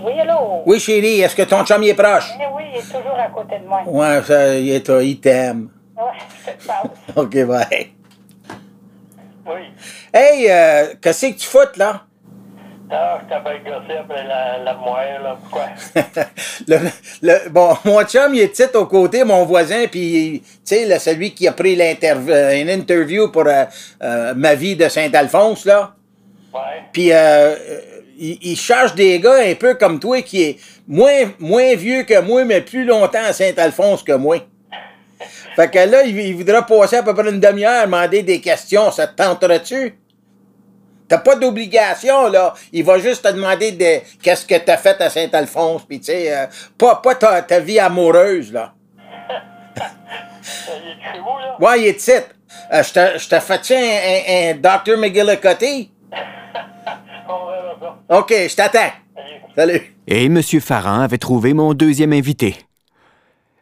[0.04, 0.63] Oui, allô?
[0.66, 2.32] Oui, chérie, est-ce que ton chum y est proche?
[2.56, 3.82] Oui, il est toujours à côté de moi.
[3.86, 5.70] Ouais, ça, il est, il t'aime.
[5.96, 6.04] Ouais,
[6.46, 6.89] je te parle.
[7.16, 7.94] OK, bye.
[9.46, 9.62] Oui.
[10.13, 12.04] Hey, euh, qu'est-ce que tu foutes, là?
[12.92, 15.38] Ah, je t'avais gossé après la, la moelle, là.
[15.42, 15.70] Pourquoi?
[16.68, 16.78] le,
[17.22, 21.34] le- bon, mon chum, il est petit au côté, mon voisin, puis, tu sais, celui
[21.34, 23.63] qui a pris l'interv- euh, une interview pour euh,
[24.04, 25.94] euh, ma vie de Saint-Alphonse, là.
[26.54, 26.60] Ouais.
[26.92, 27.56] Puis, euh,
[28.17, 32.19] il, il cherche des gars un peu comme toi, qui est moins, moins vieux que
[32.21, 34.38] moi, mais plus longtemps à Saint-Alphonse que moi.
[35.56, 38.91] Fait que là, il, il voudra passer à peu près une demi-heure, demander des questions.
[38.91, 39.95] Ça te tenterait-tu?
[41.08, 42.54] T'as pas d'obligation, là.
[42.71, 46.34] Il va juste te demander de qu'est-ce que t'as fait à Saint-Alphonse, puis tu sais,
[46.36, 46.45] euh,
[46.78, 48.73] pas, pas ta, ta vie amoureuse, là.
[49.76, 49.82] Il
[51.15, 51.58] est vous, là?
[51.60, 52.30] Ouais, il est titre.
[52.73, 54.97] Euh, je te- un, un, un Dr.
[54.97, 55.91] McGillicuddy?
[57.80, 58.00] Ça.
[58.20, 58.92] OK, je t'attends.
[59.56, 59.82] Salut.
[60.08, 60.42] Et M.
[60.42, 62.56] Farran avait trouvé mon deuxième invité.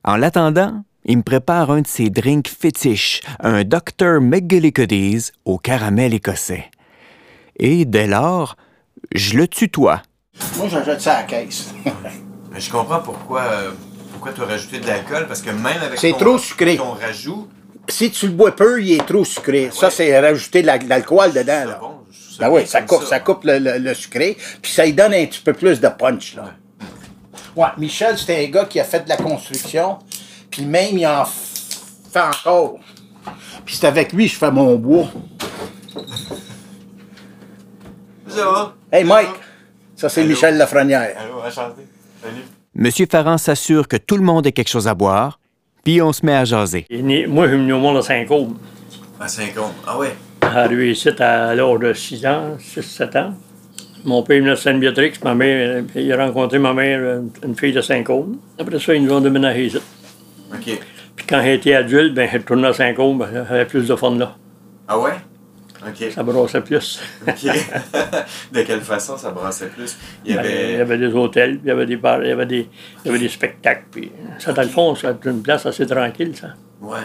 [0.04, 4.22] En l'attendant, il me prépare un de ses drinks fétiches, un Dr.
[4.22, 6.66] McGillicuddy's au caramel écossais.
[7.58, 8.56] Et dès lors,
[9.14, 10.02] je le tutoie.
[10.58, 11.74] Moi, j'achète ça à la caisse.
[12.52, 13.72] Mais je comprends pourquoi, euh,
[14.14, 16.78] pourquoi tu as rajouté de l'alcool, parce que même avec C'est ton, trop sucré.
[16.78, 17.48] ton rajout,
[17.90, 19.70] si tu le bois peu, il est trop sucré.
[19.72, 19.92] Ça, Ouais.
[19.92, 21.78] c'est rajouter de la- de l'alcool dedans, là.
[21.82, 21.91] bon.
[22.42, 25.26] Ben oui, ça coupe, ça coupe le, le- le sucré, puis ça lui donne un
[25.26, 26.46] petit peu plus de punch, là.
[27.56, 30.00] Ouais, Michel, c'était un gars qui a fait de la construction,
[30.50, 32.80] puis même, il en fait encore.
[33.66, 35.08] Puis c'est avec lui que je fais mon bois.
[38.28, 38.76] Ça va?
[38.92, 39.30] Hey, Mike!
[39.96, 40.24] Ça, c'est?
[40.24, 41.16] Michel Lafrenière.
[41.20, 41.82] Allô, enchanté.
[42.24, 42.44] Salut.
[42.76, 43.08] M.
[43.12, 45.40] Farran s'assure que tout le monde ait quelque chose à boire,
[45.84, 46.88] puis on se met à jaser.
[46.90, 48.58] Moi, je suis venu au monde à Saint-Côme.
[49.20, 49.74] À Saint-Côme.
[49.86, 50.16] Ah ouais?
[50.42, 53.34] Arrivé ici à l'âge de 6 ans, 6-7 ans.
[54.04, 57.72] Mon père est venu de Sainte-Béatrix, ma mère, il a rencontré ma mère, une, fille
[57.72, 58.38] de Saint-Côme.
[58.58, 59.78] Après ça, ils nous ont déménagé ici.
[60.52, 60.80] OK.
[61.16, 63.96] Puis quand elle était adulte, ben, elle retournait à Saint-Côme, ben, elle avait plus de
[63.96, 64.36] fun là.
[64.88, 65.12] Ah ouais?
[65.88, 66.12] OK.
[66.12, 67.00] Ça brassait plus.
[67.28, 67.44] OK.
[68.52, 69.96] de quelle façon ça brassait plus?
[70.26, 70.72] Il y Ben, avait...
[70.72, 72.68] il y avait des hôtels, puis il y avait des bars, il y avait des,
[73.04, 73.86] il y avait des spectacles.
[73.92, 76.56] Puis Saint-Alphonse, c'est une place assez tranquille, ça.
[76.82, 76.98] Ouais.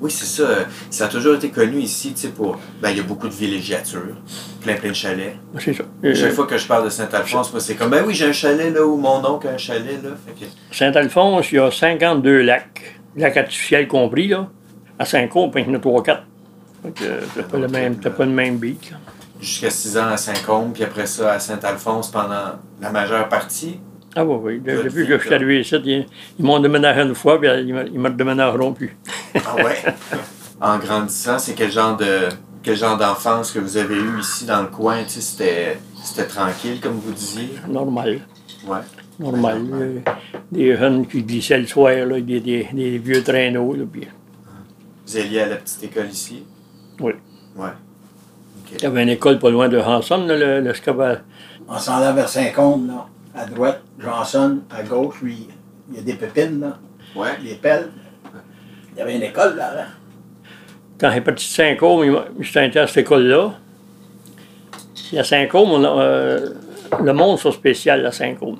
[0.00, 0.48] Oui, c'est ça.
[0.90, 2.58] Ça a toujours été connu ici, tu sais, pour...
[2.82, 4.16] Ben, il y a beaucoup de villégiatures,
[4.62, 5.36] plein, plein de chalets.
[5.58, 5.84] C'est ça.
[6.02, 8.32] Chaque Euh, fois que je parle de Saint-Alphonse, moi, c'est comme, ben oui, j'ai un
[8.32, 10.10] chalet là où mon oncle a un chalet là.
[10.38, 10.44] Que...
[10.76, 14.48] Saint-Alphonse, il y a 52 lacs, lacs artificiels compris, là.
[14.98, 16.18] À Saint-Côme, il y en a 3-4.
[16.82, 17.04] Fait que
[17.34, 18.96] c'est pas le même, c'est pas le même beat, là.
[19.40, 23.78] Jusqu'à 6 ans à Saint-Côme, puis après ça à Saint-Alphonse pendant la majeure partie.
[24.18, 24.72] Ah oui, oui.
[24.82, 26.06] Depuis que je suis arrivé ici, ils,
[26.38, 28.96] ils m'ont déménagé une fois, puis ils ils me déménageront plus.
[29.44, 29.76] Ah ouais?
[30.60, 32.28] en grandissant, c'est quel genre de
[32.62, 35.02] quel genre d'enfance que vous avez eu ici dans le coin?
[35.04, 37.50] Tu sais, c'était, c'était tranquille, comme vous disiez?
[37.68, 38.20] Normal.
[38.66, 38.78] Ouais.
[39.20, 39.62] Normal.
[39.72, 40.00] Euh,
[40.50, 43.72] Des jeunes qui glissaient le soir, là, des, des, des vieux traîneaux.
[43.74, 44.08] Là, puis,
[45.06, 46.42] Vous alliez à la petite école ici?
[47.00, 47.12] oui.
[47.54, 47.70] Ouais.
[48.72, 50.72] Il y avait une école pas loin de Hanson, là, le, le
[51.68, 53.06] On s'en va vers Saint-Côme, là.
[53.34, 54.58] À droite, Johnson.
[54.70, 55.46] À gauche, lui,
[55.90, 56.78] il y a des pépines, là.
[57.14, 57.38] Ouais.
[57.42, 57.90] Les pelles.
[58.96, 59.74] Il y avait une école, là.
[59.74, 59.86] là.
[60.98, 63.52] Quand j'ai parti de Saint-Côme, j'étais invité à cette école-là.
[65.18, 66.48] À Saint-Côme, euh,
[67.04, 68.58] le monde sont spécial à Saint-Côme.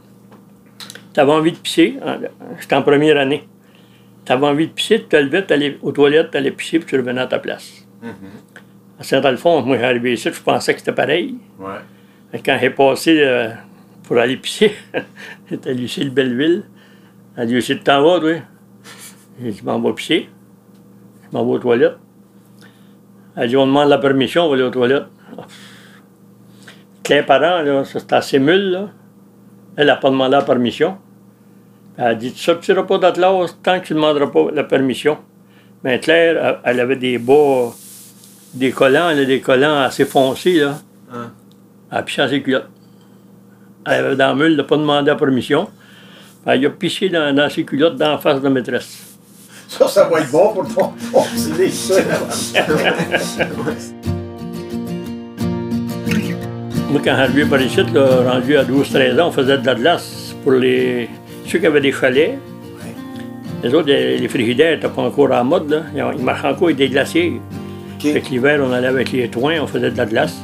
[1.14, 2.18] Tu avais envie de pisser, hein,
[2.60, 3.48] j'étais en première année.
[4.26, 6.80] Tu avais envie de pisser, tu te levais, tu allais aux toilettes, tu allais pisser,
[6.80, 7.86] puis tu revenais à ta place.
[9.00, 11.36] À Saint-Alphonse, moi, j'arrivais ici, je pensais que c'était pareil.
[11.58, 12.40] Ouais.
[12.44, 13.48] Quand j'ai passé euh,
[14.02, 14.74] pour aller pisser,
[15.50, 16.64] j'étais à Lucille Belleville.
[17.38, 18.34] Elle dit Lucille, t'en vas, toi
[19.40, 20.28] J'ai dit Je m'en vais pisser.
[21.24, 21.98] Je m'en vais aux toilettes.
[23.36, 25.06] Elle dit On demande la permission, on va aller aux toilettes.
[27.02, 28.88] Claire Parent, là, c'est à Sémule, là.
[29.76, 30.96] Elle n'a pas demandé la permission.
[31.96, 34.46] Elle a dit Tu sortiras pas de la classe tant que tu ne demanderas pas
[34.52, 35.18] la permission.
[35.84, 37.70] Mais Claire, elle- elle avait des bas,
[38.54, 40.78] des collants, là, des collants assez foncés, là.
[41.12, 41.30] Hein?
[41.92, 42.68] Elle a pissé dans ses culottes.
[43.86, 45.68] Elle avait dans la mule, elle n'a pas demandé la permission.
[46.44, 49.15] Elle a pissé dans, dans ses culottes dans la face de la maîtresse.
[49.68, 50.92] Ça, ça va être bon pour ton.
[56.90, 60.34] Moi, quand j'arrivais par ici, là, rendu à 12-13 ans, on faisait de la glace
[60.42, 61.08] pour les...
[61.46, 62.38] ceux qui avaient des chalets.
[63.62, 65.70] Les autres, les, frigidaires n'étaient pas encore en mode.
[65.70, 65.82] Là.
[65.94, 67.40] Ils, ils marchaient encore avec des glaciers.
[67.96, 68.12] OK.
[68.12, 70.36] Fait que l'hiver, on allait avec les toins, on faisait de la glace.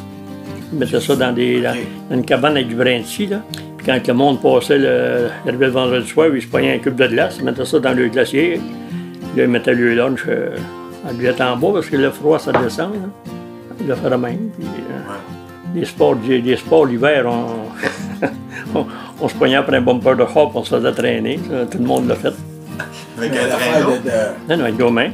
[0.75, 1.75] On mettait ça dans, des, dans-
[2.11, 3.43] dans une cabane avec du brin de scie, là.
[3.77, 6.79] Puis quand le monde passait le, il arrivait le vendredi soir, ils se prenaient un
[6.79, 8.61] cube de glace, ils mettaient ça dans le glacier.
[9.37, 10.57] Là, ils mettaient le lunch euh,
[11.09, 12.93] à billette en bas parce que le froid, ça descend.
[12.95, 13.33] Là.
[13.81, 14.51] Ils le faisaient même.
[14.59, 15.13] Puis, euh,
[15.75, 18.27] les sports, les sports l'hiver, on,
[18.79, 18.87] on,
[19.21, 21.41] on se pognait après un bumper de hop, on se faisait traîner.
[21.51, 22.35] ça, tout le monde l'a fait.
[23.19, 23.97] Avec un traîneau.
[24.49, 25.11] Non, non, avec mains.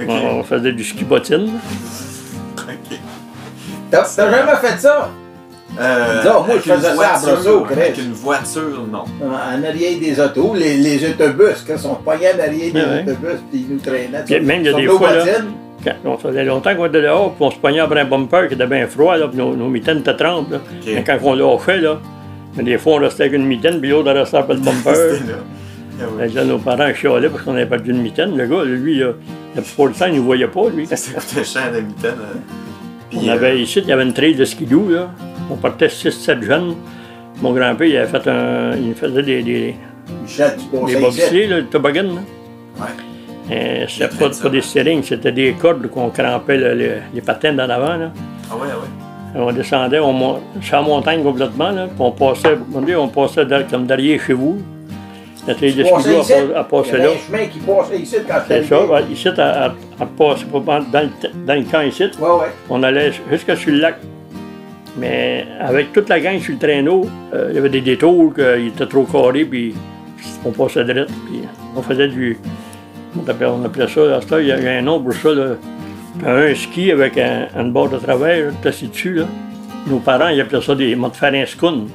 [0.00, 0.06] OK.
[0.08, 1.46] On, on faisait du ski bottine.
[2.58, 2.98] OK.
[3.90, 5.10] T'as t'as jamais fait ça?
[5.80, 7.72] Euh, Non, moi, je faisais une ça à.
[7.72, 9.04] Avec une voiture, non.
[9.22, 12.86] En arrière des autos, les, les autobus, quand ils sont pognés en arrière des Ouais,
[12.86, 13.02] ouais.
[13.12, 14.24] autobus, puis ils nous traînaient.
[14.24, 15.24] Puis même, il y a des fois, là.
[15.84, 18.54] Quand on faisait longtemps qu'on était dehors, puis on se pognait après un bumper qui
[18.54, 20.50] était bien froid, là, puis nos, nos mitaines étaient trempes.
[20.50, 20.58] Là.
[20.86, 21.98] Mais quand on lâchait, là,
[22.56, 24.94] mais des fois, on restait avec une mitaine, puis l'autre restait après le bumper.
[24.94, 25.38] C'était là.
[26.00, 26.22] Ah oui.
[26.22, 28.34] Fait que là, nos parents chialaient parce qu'on avait perdu une mitaine.
[28.36, 29.08] Le gars, lui, là,
[29.54, 30.86] la plupart du temps, il ne nous voyait pas, lui.
[30.92, 32.10] Ça coûtait cher la mitaine.
[32.18, 32.38] euh.
[33.10, 35.10] Puis, On euh, avait ici, il y avait une trail de skidoo, là.
[35.50, 36.74] On partait 6-7 jeunes.
[37.42, 38.76] Mon grand-père, il avait fait un.
[38.76, 39.74] Il faisait des, des,
[40.22, 40.52] Michel,
[40.86, 42.20] des bobsleighs, le toboggan, là.
[42.80, 43.86] Ouais.
[43.88, 47.96] C'était pas, des stérings, c'était des cordes qu'on crampait le- le- les patins d'en avant,
[47.96, 48.10] là.
[48.50, 49.42] Ah ouais, ah ouais.
[49.46, 53.44] On descendait, on sur la montagne complètement, là, puis on passait, on dit, on passait
[53.44, 54.58] der- comme derrière chez vous.
[55.46, 56.32] La trail de Tu passais skidoo, ici?
[56.32, 57.10] elle, pa- elle Il y passait avait là.
[57.10, 58.76] un chemin qui passait ici quand C'est ça,
[59.10, 59.28] ici,
[60.16, 61.08] passait pas dans, le,
[61.46, 62.04] dans le camp ici.
[62.18, 62.46] Ouais, ouais.
[62.70, 63.96] On allait jusque sur le lac.
[64.96, 68.68] Mais avec toute la gang sur le traîneau, euh, il y avait des détours, qu'il
[68.68, 69.74] était trop carré, puis
[70.44, 71.40] on passait direct, puis
[71.76, 72.38] on faisait du...
[73.16, 74.82] On appelait, on appelait ça, à ce temps, il y a il y a un
[74.82, 75.54] nom pour ça, là.
[76.26, 79.24] un ski avec un, une barre de travers, là, assis dessus, là.
[79.88, 80.96] Nos parents, ils appelaient ça des
[81.46, 81.88] scoun.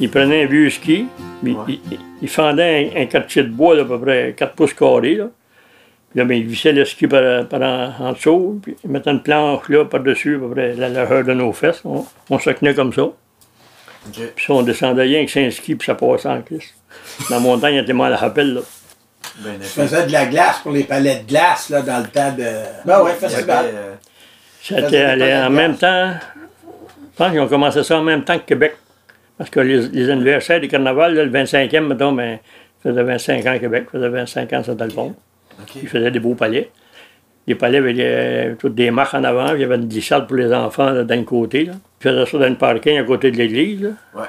[0.00, 1.06] Ils prenaient un vieux ski,
[1.42, 1.58] puis Ouais.
[1.68, 5.14] ils, ils- ils fendaient un, un quartier de bois d'à peu près 4 pouces carrés,
[5.14, 5.28] là.
[6.10, 9.10] Puis là, ben, ils vissaient le ski par, par en, en dessous, puis ils mettaient
[9.10, 11.82] une planche là par-dessus, à peu près la largeur de nos fesses.
[11.84, 13.08] On, on se tenait comme ça.
[14.12, 16.72] Puis ça, on descendait rien que 5 skis, puis ça passait en crise.
[17.28, 18.60] La montagne était mal à rappel, là.
[19.40, 22.32] Ben, Je faisais de la glace pour les palais de glace, là, dans le temps
[22.32, 22.44] de...
[22.86, 23.66] Ben avait, festival.
[23.74, 23.94] euh,
[24.62, 25.50] C'était de en glace.
[25.50, 26.12] même temps.
[27.12, 28.76] Je pense qu'ils ont commencé ça en même temps que Québec.
[29.36, 32.38] Parce que les, les anniversaires du carnaval, là, le 25e, mettons, ben,
[32.82, 35.12] faisait 25 ans à Québec, faisait 25 ans à Saint-Alphonse.
[35.82, 36.70] Ils faisaient des beaux palais.
[37.46, 40.36] Les palais avaient des- toutes des marques en avant, il y avait une glissade pour
[40.36, 41.64] les enfants là, d'un côté.
[41.64, 41.72] Là.
[42.00, 43.82] Ils faisaient ça dans le parking à côté de l'église.
[43.82, 43.90] là.
[44.14, 44.26] Ouais.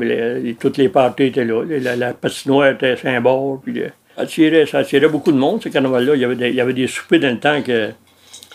[0.00, 1.62] Les- toutes les parties étaient là.
[1.64, 3.60] La, la patinoire était bord.
[3.62, 3.82] Puis,
[4.16, 6.14] ça, attirait, ça attirait beaucoup de monde, ce carnaval-là.
[6.14, 7.90] Il y, avait des, il y avait des soupers dans le temps que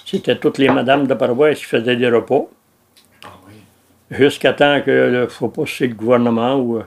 [0.06, 2.46] c'était toutes les madames de paroisse qui faisaient des repas.
[3.24, 3.54] Ah oui.
[4.10, 6.84] Jusqu'à temps que, je ne sais pas si c'est le gouvernement ou euh,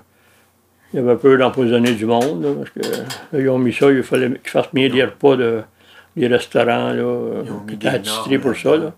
[0.94, 3.90] il y avait peur d'empoisonner du monde, là, parce que là, ils ont mis ça,
[3.90, 5.62] il fallait qu'ils fassent bien des repas de,
[6.16, 8.76] des restaurants là, qui étaient attitrés pour ça.
[8.76, 8.94] Là.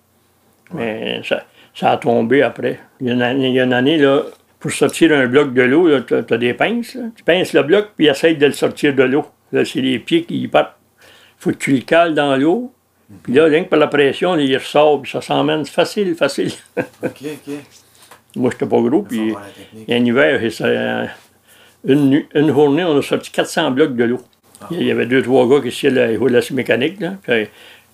[0.74, 2.80] Mais ça, ça a tombé après.
[3.00, 4.24] Il y a une année, il y a une année, là,
[4.60, 6.98] pour sortir un bloc de l'eau, tu as, des pinces.
[7.16, 9.24] Tu pinces le bloc, puis essaye de le sortir de l'eau.
[9.52, 10.76] Là, c'est les pieds qui y partent.
[11.00, 11.04] Il
[11.38, 12.74] faut que tu le cales dans l'eau.
[13.22, 16.52] Puis là, rien que par la pression, là, il ressort, puis ça s'emmène facile, facile.
[16.76, 17.54] OK, OK.
[18.36, 19.34] Moi, j'étais pas gros, puis
[19.88, 20.66] un hiver, ça,
[21.86, 24.20] une, nu- une journée, on a sorti 400 blocs de l'eau.
[24.70, 27.00] Il y avait deux, trois gars qui essayaient la, la mécanique.
[27.00, 27.14] Là.
[27.22, 27.48] Puis,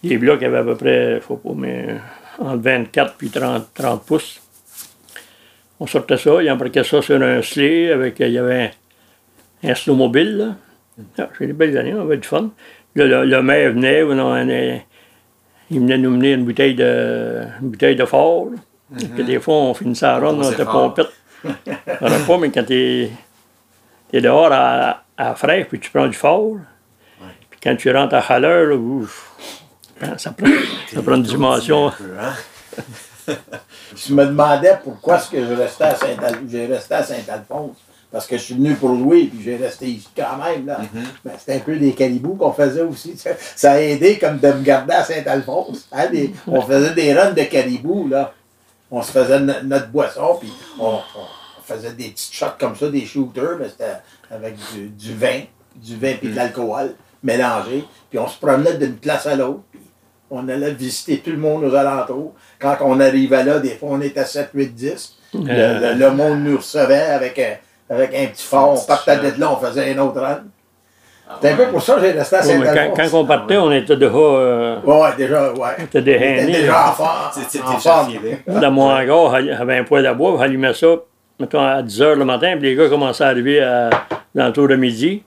[0.05, 1.87] les blocs avaient à peu près, faut pas, mais
[2.39, 4.41] entre 24 puis 30, 30 pouces.
[5.81, 8.71] On sortait ça, ils embarquaient ça sur un sleigh avec, il y avait
[9.65, 10.37] un, un snowmobile.
[10.37, 10.55] Là.
[11.19, 12.51] Ah, J'ai des belles années, on avait du fun.
[12.95, 14.47] Là, le, le maire venait, on en-
[15.71, 18.49] il venait nous mener une bouteille de, une bouteille de fort.
[19.17, 21.07] Que des fois, on finissait à ronde, on était pompette.
[21.45, 23.11] On pas, mais quand t'es
[24.13, 26.57] es dehors à, à fraîche, puis tu prends du fort,
[27.51, 29.31] puis quand tu rentres à chaleur, là, ouf,
[30.03, 30.51] hein, ça prend,
[30.93, 31.89] ça prend une dimension.
[31.89, 33.35] Un peu, hein?
[33.95, 37.77] Je me demandais pourquoi est-ce que je restais à Saint-Al- j'ai resté à Saint-Alphonse.
[38.11, 40.67] Parce que je suis venu pour louer, puis j'ai resté ici quand même.
[40.67, 40.81] là.
[41.25, 43.17] Ben, c'était un peu des caribous qu'on faisait aussi.
[43.17, 45.89] Ça, ça a aidé comme de me garder à Saint-Alphonse.
[45.93, 46.09] hein,
[46.47, 48.33] on faisait des runs de caribous, là.
[48.91, 51.01] On se faisait no- notre boisson, puis on, on
[51.73, 53.99] faisait des petites shots comme ça, des shooters, mais c'était
[54.31, 55.41] avec du, du vin,
[55.77, 57.85] du vin puis de l'alcool mélangé.
[58.11, 59.61] Puis on se promenait d'une place à l'autre.
[59.71, 59.81] puis
[60.31, 62.33] on allait visiter tout le monde aux alentours.
[62.59, 65.17] Quand on arrivait là, des fois, on était 7, 8, 10.
[65.35, 68.81] Le, le- le monde nous recevait avec un, avec un petit fort.
[68.83, 70.43] On partait de là, on faisait un autre run.
[71.41, 73.73] C'est un peu pour ça que j'ai resté à Ouais, mais quand, on partait, on
[73.73, 75.71] était déjà, euh, Ouais, ouais, déjà, ouais.
[75.79, 78.11] on était déjà en, for- C'était en déjà forme.
[78.11, 78.39] filé.
[78.47, 80.89] Dans mon hangar, il y avait un poêle à bois, on allumait ça,
[81.43, 83.91] mettons, à 10 h le matin, puis les gars commençaient à arriver à,
[84.35, 85.23] dans le tour de midi.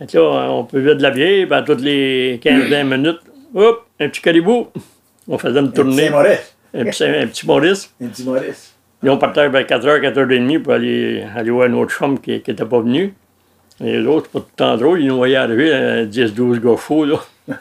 [0.00, 3.20] Que là, on buvait de la bière, puis à toutes les 15-20 minutes,
[3.54, 4.68] hop, un petit caribou.
[5.26, 6.08] On faisait une Un petit tournée.
[6.74, 7.94] Un petit, un petit Maurice.
[8.02, 8.74] Un petit Maurice.
[9.00, 12.64] Puis on partait vers 4h, 4h30 pour aller, aller voir un autre chum qui n'était
[12.64, 13.14] pas venu.
[13.80, 17.04] Et l'autre, pas tout le temps drôle, il nous voyait arriver, euh, 10-12 gars chauds,
[17.04, 17.20] là.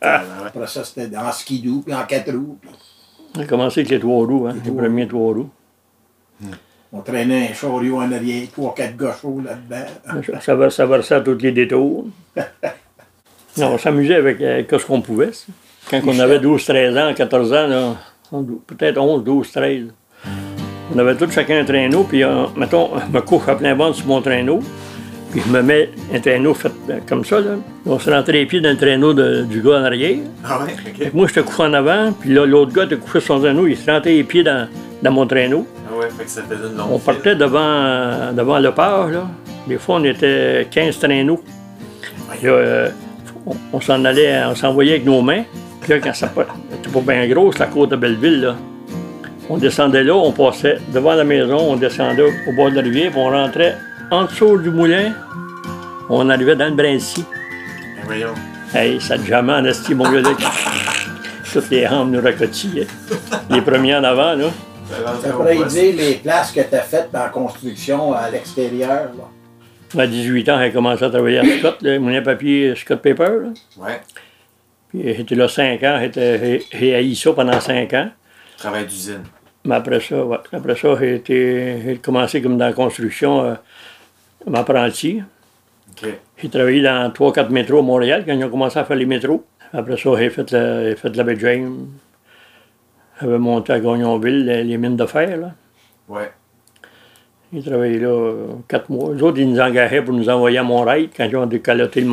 [0.00, 2.58] Après ça, c'était en skidoo, puis en quatre roues.
[3.36, 5.50] On a commencé avec les trois roues, hein, les premiers trois roues.
[6.92, 10.22] On traînait un chariot en arrière, trois, quatre gars chauds là-dedans.
[10.26, 12.06] Ça, ça, va- ça versait à tous les détours.
[13.56, 15.32] Non, on s'amusait avec, euh, avec ce qu'on pouvait.
[15.32, 15.46] ça.
[15.90, 17.96] Quand on avait 12, 13 ans, 14 ans,
[18.66, 19.84] peut-être 11, 12, 13,
[20.94, 23.96] on avait tous chacun un traîneau, puis euh, mettons, je me couche à plein ventre
[23.96, 24.60] sur mon traîneau,
[25.32, 27.40] puis je me mets un traîneau fait euh, comme ça.
[27.40, 27.56] Là.
[27.86, 30.18] On se rentrait les pieds dans le traîneau de- du gars en arrière.
[30.44, 31.10] Ah ouais, Fait ok.
[31.10, 33.66] que moi, j'étais couché en avant, puis là, l'autre gars était couché sur son traîneau,
[33.66, 34.68] il se rentrait les pieds dans,
[35.02, 35.66] dans mon traîneau.
[36.00, 39.26] Ouais, fait que ça faisait une longue On partait devant, devant le port, là.
[39.66, 41.42] Des fois, on était 15 traîneaux.
[42.42, 42.90] Là, euh,
[43.46, 45.42] on, on s'en allait, on s'envoyait avec nos mains.
[45.82, 46.32] Puis là, quand ça
[46.70, 48.56] n'était pas bien gros, c'est la côte de Belleville, là.
[49.50, 53.10] On descendait là, on passait devant la maison, on descendait au bord de la rivière,
[53.10, 53.76] puis on rentrait
[54.10, 55.12] en dessous du moulin.
[56.08, 57.24] On arrivait dans le Brincy.
[57.96, 58.34] Ben voyons.
[58.74, 60.30] Hey, ça te jamais en esti, mon gars, là.
[61.52, 62.86] Toutes les rampes nous racotillaient.
[63.50, 64.46] Les premiers en avant, là.
[65.22, 69.10] Ça pourrait dire les places que tu as faites dans la construction à l'extérieur.
[69.96, 73.24] À 18 ans, j'ai commencé à travailler à Scott, là, moulin à papier Scott Paper.
[73.42, 73.48] là.
[73.78, 74.00] Ouais.
[74.88, 78.10] Puis j'étais là 5 ans, j'étais- j'ai haï ça pendant 5 ans.
[78.56, 79.22] Travail d'usine.
[79.64, 83.54] Mais après ça, ouais, après ça, j'ai commencé comme dans la construction, euh,
[84.44, 85.22] comme apprenti.
[85.92, 86.08] Ok.
[86.38, 89.44] J'ai travaillé dans 3-4 métros à Montréal quand ils ont commencé à faire les métros.
[89.72, 91.86] Après ça, j'ai fait, la- j'ai fait la baie James.
[93.20, 95.36] J'avais monté à Gagnonville les, les mines de fer.
[95.36, 95.52] Là.
[96.08, 96.30] Ouais.
[97.52, 98.32] J'ai travaillé là
[98.68, 99.14] 4 mois.
[99.14, 102.06] Les autres, ils nous engageaient pour nous envoyer à Montréal quand ils ont décaloté le.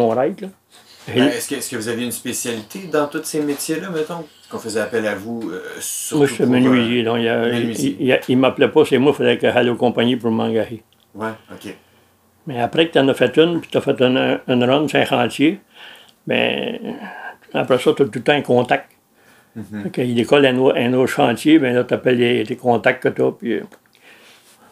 [1.07, 4.25] J'ai- Ben, Est-ce que, est-ce que vous aviez une spécialité dans tous ces métiers-là, mettons?
[4.49, 5.61] Qu'on faisait appel à vous euh,
[6.15, 7.03] Moi, je suis euh, menuisier.
[7.03, 9.75] donc il a- il, il, il m'appelait pas, c'est moi, il fallait que j'aille aux
[9.75, 10.83] compagnies pour m'engager.
[11.15, 11.73] Ouais, ok.
[12.47, 14.87] Mais après que tu en as fait une, puis tu as fait une, une run
[14.87, 15.59] sur un chantier,
[16.25, 16.77] ben,
[17.53, 18.89] après ça, tu as tout le temps un contact.
[19.83, 23.03] Fait qu'il décolle un, au- un autre chantier, ben là, tu appelles les, les contacts
[23.03, 23.63] que tu as, puis euh,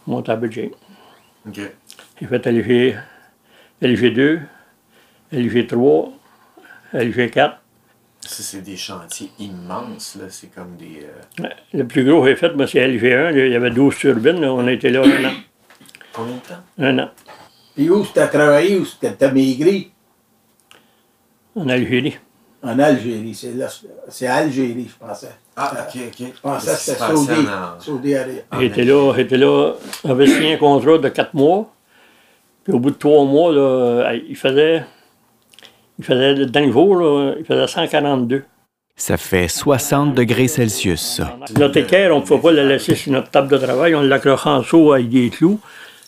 [0.07, 0.71] monte à budget.
[1.47, 1.59] Ok.
[2.21, 2.95] J'ai fait LG,
[3.81, 4.39] LG2,
[5.33, 6.09] LG3,
[6.93, 7.53] LG4.
[8.21, 10.25] Ça, c'est des chantiers immenses, là.
[10.29, 11.05] C'est comme des.
[11.41, 13.33] euh, Le plus gros que j'ai fait, moi, c'est LG1.
[13.45, 14.41] Il y avait 12 turbines.
[14.41, 14.51] là.
[14.53, 15.33] On a été là un an.
[16.13, 16.63] Combien de temps?
[16.79, 17.09] Un an.
[17.75, 19.91] Puis où tu as travaillé, où tu as maigri?
[21.55, 22.17] En Algérie.
[22.65, 23.35] En Algérie.
[23.35, 23.67] C'est là,
[24.09, 25.29] c'est Algérie, je pensais.
[25.55, 26.27] Ah, ok, ok.
[26.35, 27.47] Je pensais que c'était Saudi.
[27.79, 28.15] Saudi
[28.59, 29.73] J'étais là, j'étais là,
[30.03, 31.71] j'avais signé un contrat de quatre mois.
[32.63, 34.83] Puis au bout de trois mois, là, il faisait,
[35.99, 38.43] il faisait, dans le jour, là, il faisait 142.
[38.95, 41.37] Ça fait 60 degrés Celsius, ça.
[41.59, 44.49] Notre équerre, on ne pouvait pas la laisser sur notre table de travail, on l'accrochait
[44.49, 45.59] en dessous avec des clous.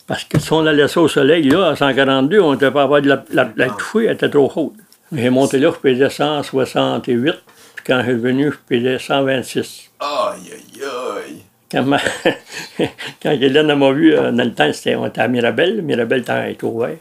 [0.08, 3.02] Parce que si on la laissait au soleil, là, à 142, on n'était pas capable
[3.02, 4.72] de la, la, la toucher, elle était trop chaude.
[5.12, 7.34] J'ai monté là, je pesais 168.
[7.76, 9.90] Puis quand je suis revenu, je pesais 126.
[10.00, 10.82] Aïe, aïe,
[11.26, 11.42] aïe.
[11.70, 11.98] Quand, ma-
[13.22, 15.82] quand Hélène m'a vu, euh, dans le temps, c'était, on était à Mirabel.
[15.82, 16.96] Mirabel était était ouvert.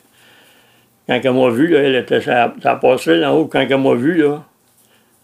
[1.07, 3.45] Quand elle m'a vu, là, elle était ça, ça passait en haut.
[3.45, 4.43] Quand elle m'a vu, là,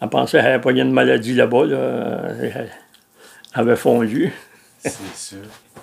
[0.01, 1.65] elle pensait qu'elle avait pas une maladie là-bas.
[1.65, 2.21] Là.
[2.41, 2.69] Elle
[3.53, 4.33] avait fondu.
[4.79, 5.37] C'est sûr.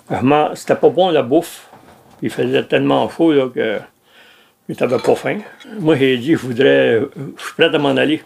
[0.08, 1.68] Vraiment, c'était pas bon la bouffe.
[2.18, 3.78] Puis il faisait tellement chaud là, que
[4.74, 5.38] tu n'avais pas faim.
[5.78, 7.00] Moi, j'ai dit, je voudrais,
[7.37, 8.22] je suis prêt à m'en aller.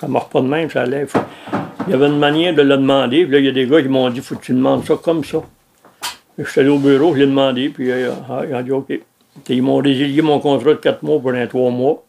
[0.00, 1.06] Ça ne marche pas de même, ça allait.
[1.86, 3.24] Il y avait une manière de le demander.
[3.24, 4.94] Puis là, il y a des gars qui m'ont dit, faut que tu demandes ça
[5.02, 5.38] comme ça.
[6.38, 9.00] Je suis allé au bureau, je l'ai demandé, puis euh, ah, ils ont dit OK.
[9.48, 12.04] Ils m'ont résilié mon contrat de 4 mois pour un 3 mois.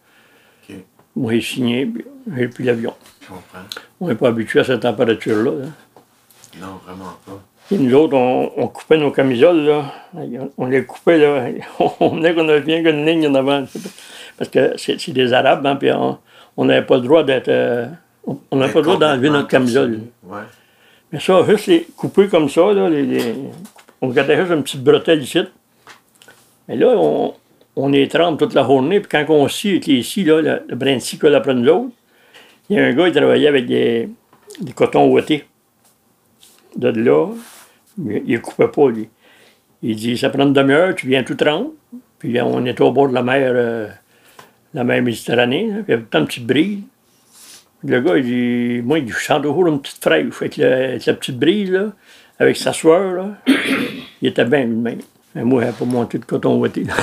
[1.16, 2.06] Moi, j'ai signé, puis
[2.38, 2.94] j'ai pris l'avion.
[3.22, 3.60] Je comprends.
[4.00, 5.52] On n'est pas habitué à cette température-là.
[5.66, 5.72] hein.
[6.62, 7.42] Non, vraiment pas.
[7.72, 9.86] Et nous autres, on, on coupait nos camisoles, là.
[10.58, 11.48] On les coupait, là.
[12.00, 13.64] On venait qu'on avait bien qu'une ligne en avant.
[14.38, 15.90] Parce que c'est des Arabes, hein, puis
[16.58, 17.48] on n'avait pas le droit d'être.
[17.50, 17.86] euh,
[18.26, 20.00] on on n'avait pas le droit d'enlever notre camisole.
[20.24, 20.40] Ouais.
[21.12, 23.36] Mais ça, juste les couper comme ça, là, les, les-
[24.02, 25.40] on gardait juste une petite bretelle ici.
[26.68, 27.34] Mais là, on,
[27.76, 30.62] on les trempe toute la journée, puis quand on scie avec les scies, là, le,
[30.68, 31.90] le brin de scie qu'on après nous autres,
[32.70, 34.10] il y a un gars qui travaillait avec des,
[34.62, 35.46] des cotons ouatés.
[36.76, 37.28] De là,
[37.98, 39.10] il ne coupait pas, lui.
[39.82, 41.72] Il dit Ça prend une demi-heure, tu viens tout rendre.
[42.20, 43.88] Puis on était au bord de la mer, euh,
[44.74, 45.70] la mer Méditerranée.
[45.70, 46.82] Puis il y avait tant de petites brises.
[47.84, 51.40] Le gars, il dit Moi, je sens toujours une petite fraîche avec, le, avec petite
[51.40, 51.94] brise, là,
[52.38, 53.14] avec sa soeur.
[53.14, 53.38] Là.
[54.22, 55.00] il était bien lui-même.
[55.36, 56.86] Mais moi, je pas monté de coton ouaté.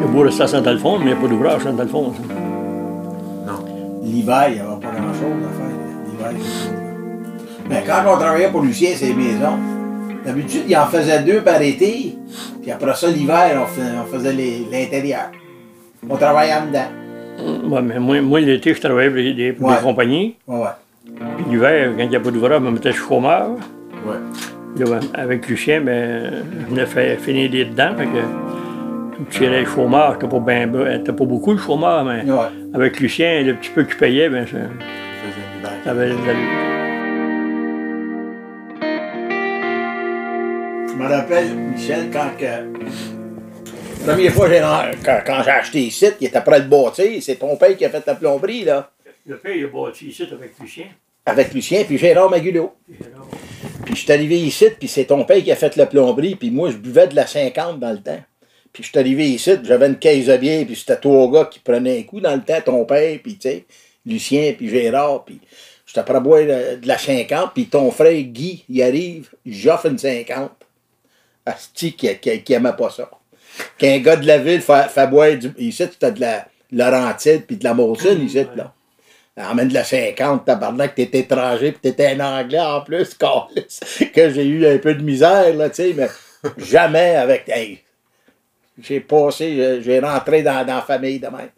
[0.00, 2.16] Le bourg restait Saint-Alphonse, mais il n'y a pas d'ouvrage à Saint-Alphonse.
[2.18, 2.39] Hein.
[4.10, 6.32] L'hiver, il n'y avait pas grand-chose à faire.
[6.32, 6.46] L'hiver,
[7.68, 9.58] Mais quand on travaillait pour Lucien, c'est maisons.
[10.24, 12.16] D'habitude, il en faisait deux par été.
[12.60, 14.32] Puis après ça, l'hiver, on faisait,
[14.70, 15.30] l'intérieur.
[16.08, 17.70] On travaillait en dedans.
[17.74, 19.74] Ouais, mais moi, moi l'été, je travaillais pour des, des- Ouais.
[19.82, 20.36] Compagnies.
[20.46, 20.66] ouais.
[21.06, 23.50] Puis l'hiver, quand il n'y a pas d'ouvrage, je me mettais chômeur.
[24.06, 24.16] Ouais.
[24.78, 27.92] Là, ben, avec Lucien, ben, je venais finir des dedans.
[27.96, 28.20] Fait que
[29.30, 30.14] tirais le chômeur.
[30.14, 32.46] C'était pas, ben, pas beaucoup le chômeur, mais Ouais.
[32.74, 34.58] avec Lucien, le petit peu qu'il payait, ben, ça,
[35.84, 36.14] ça avait de.
[40.88, 42.80] Je me rappelle, Michel, quand que.
[44.06, 44.48] La première fois
[45.04, 47.22] quand, quand j'ai acheté ici, il était prêt de bâtir.
[47.22, 48.90] C'est ton père qui a fait la plomberie, là.
[49.26, 50.86] Le père, il a bâti ici avec Lucien.
[51.26, 52.72] Avec Lucien, puis Gérard Magulot.
[53.84, 56.50] Puis je suis arrivé ici, puis c'est ton père qui a fait la plomberie, puis
[56.50, 58.18] moi, je buvais de la 50 dans le temps.
[58.72, 61.58] Puis je suis arrivé ici, j'avais une caisse de bière, puis c'était trois gars qui
[61.58, 63.64] prenaient un coup dans le temps, ton père, puis tu sais,
[64.06, 65.40] Lucien, puis Gérard, puis
[65.86, 69.98] j'étais prêt à boire de, la 50, puis ton frère Guy, il arrive, j'offre une
[69.98, 70.52] 50.
[71.46, 73.10] Asti qui, qui, qui aimait pas ça.
[73.78, 75.52] Qu'un gars de la ville fait, boire du.
[75.58, 78.74] Ici, c'était de la Laurentide, puis de la Molson, ici, là.
[79.36, 83.14] Emmène de la 50, tabarnak, t'es étranger, puis t'étais un anglais en plus,
[84.14, 86.08] que j'ai eu un peu de misère, là, tu sais, mais
[86.58, 87.48] jamais avec.
[87.48, 87.80] Hey,
[88.82, 91.50] j'ai passé, j'ai- rentré dans, dans la famille de même.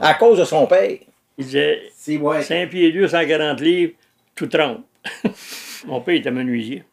[0.00, 0.90] À cause de son père.
[1.36, 2.42] Il disait C'est ouais.
[2.42, 3.92] 5 pieds 2, 140 livres,
[4.34, 4.84] tout trempe.
[5.86, 6.84] Mon père était menuisier.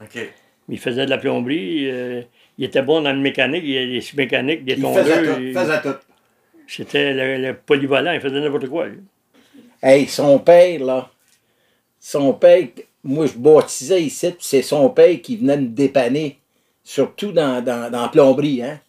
[0.00, 0.18] OK.
[0.68, 1.90] Il faisait de la plomberie.
[1.90, 2.22] euh,
[2.56, 3.62] il était bon dans le mécanique.
[3.64, 5.36] Il y a des mécaniques, des Il faisait tondeurs.
[5.36, 5.94] tout, il- faisait tout.
[6.66, 8.12] C'était le, le polyvalent.
[8.12, 8.86] Il faisait n'importe quoi.
[8.86, 9.00] lui.
[9.82, 11.10] Hey, son père, là,
[12.00, 12.66] son père,
[13.02, 16.38] moi je baptisais ici, puis c'est son père qui venait me dépanner,
[16.82, 18.80] surtout dans, dans, dans la plomberie, hein.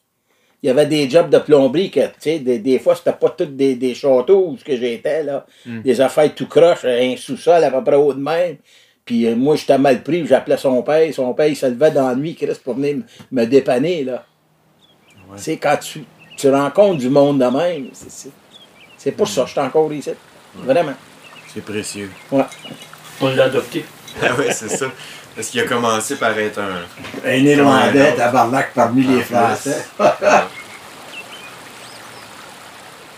[0.66, 3.30] Il y avait des jobs de plomberie que, tu sais, des, des fois, c'était pas
[3.30, 5.45] tous des, des châteaux où ce que j'étais, là.
[5.84, 8.55] Des affaires tout croches, un sous-sol à peu près haut de même.
[9.05, 11.13] Puis euh, moi, j'étais mal pris, j'appelais son père.
[11.13, 12.95] Son père, il se levait dans la nuit, Chris, pour venir
[13.32, 14.26] me dépanner, là.
[15.38, 16.03] Tu sais, quand tu,
[16.36, 18.30] tu rencontres du monde de même, c'est- c'est
[18.97, 20.09] c'est pour ça que je suis encore ici.
[20.55, 20.93] Vraiment.
[21.53, 22.09] C'est précieux.
[22.32, 22.41] Ouais.
[23.22, 23.86] On l'a adopté.
[24.20, 24.88] Ah oui, c'est ça.
[25.36, 26.86] Parce qu'il a commencé par être un.
[27.25, 29.86] Un Irlandais, tabarnak, parmi les En Français.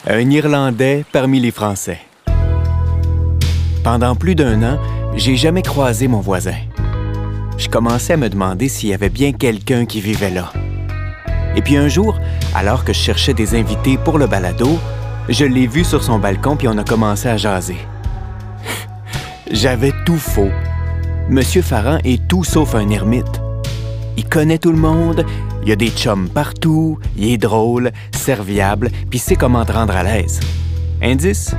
[0.09, 1.99] Un Irlandais parmi les Français.
[3.83, 4.79] Pendant plus d'un an,
[5.15, 6.55] j'ai jamais croisé mon voisin.
[7.57, 10.53] Je commençais à me demander s'il y avait bien quelqu'un qui vivait là.
[11.55, 12.17] Et puis un jour,
[12.55, 14.79] alors que je cherchais des invités pour le balado,
[15.27, 17.77] je l'ai vu sur son balcon puis on a commencé à jaser.
[19.51, 20.51] J'avais tout faux.
[21.29, 23.41] Monsieur Farran est tout sauf un ermite.
[24.15, 25.25] Il connaît tout le monde,
[25.65, 30.03] il a des chums partout, il est drôle, serviable, puis sait comment te rendre à
[30.03, 30.39] l'aise.
[31.01, 31.53] Indice,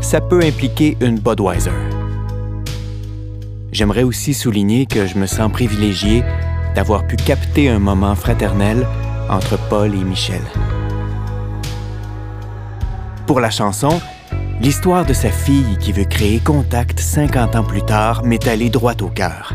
[0.00, 1.70] ça peut impliquer une Budweiser.
[3.72, 6.24] J'aimerais aussi souligner que je me sens privilégié
[6.74, 8.86] d'avoir pu capter un moment fraternel
[9.28, 10.42] entre Paul et Michel.
[13.26, 14.00] Pour la chanson,
[14.60, 18.94] l'histoire de sa fille qui veut créer contact 50 ans plus tard m'est allée droit
[19.02, 19.52] au cœur.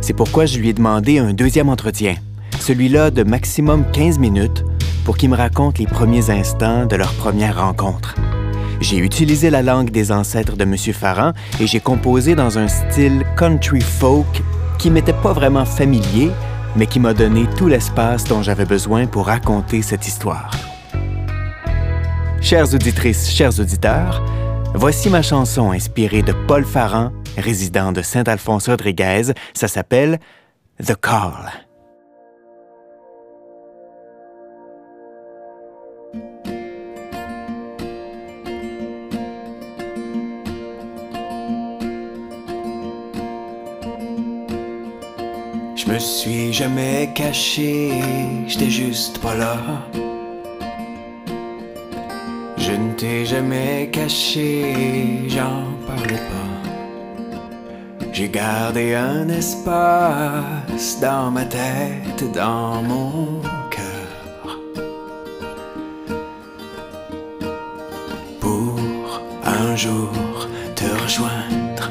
[0.00, 2.14] C'est pourquoi je lui ai demandé un deuxième entretien,
[2.60, 4.64] celui-là de maximum 15 minutes,
[5.04, 8.14] pour qu'il me raconte les premiers instants de leur première rencontre.
[8.80, 10.76] J'ai utilisé la langue des ancêtres de M.
[10.76, 14.42] Farran et j'ai composé dans un style country folk
[14.78, 16.30] qui m'était pas vraiment familier,
[16.76, 20.50] mais qui m'a donné tout l'espace dont j'avais besoin pour raconter cette histoire.
[22.46, 24.24] Chères auditrices, chers auditeurs,
[24.72, 29.32] voici ma chanson inspirée de Paul Farran, résident de Saint-Alphonse-Rodriguez.
[29.52, 30.20] Ça s'appelle
[30.80, 31.32] The Call.
[45.74, 47.90] Je me suis jamais caché,
[48.46, 49.58] j'étais juste pas là.
[52.66, 56.52] Je ne t'ai jamais caché, j'en parlais pas.
[58.12, 63.40] J'ai gardé un espace dans ma tête, dans mon
[63.70, 64.58] cœur.
[68.40, 68.80] Pour
[69.44, 70.10] un jour
[70.74, 71.88] te rejoindre.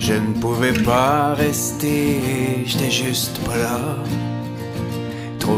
[0.00, 3.98] Je ne pouvais pas rester, j'étais juste pas là.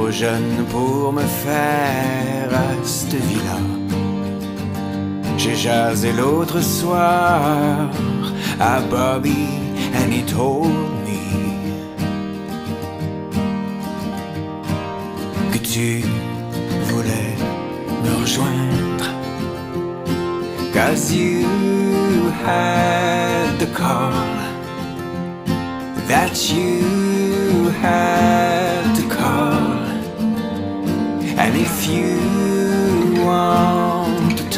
[0.07, 3.59] Trop jeune pour me faire à cette vie-là.
[5.37, 7.91] J'ai jasé l'autre soir
[8.61, 9.49] à Bobby
[9.97, 10.71] and he told
[15.53, 16.05] me tu
[16.85, 17.35] voulais
[18.05, 19.07] me rejoindre.
[20.73, 24.13] Cause you had the call
[26.07, 28.56] that you had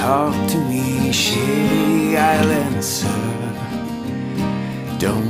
[0.09, 3.09] Talk to me, shady island, sir.
[4.99, 5.28] Don't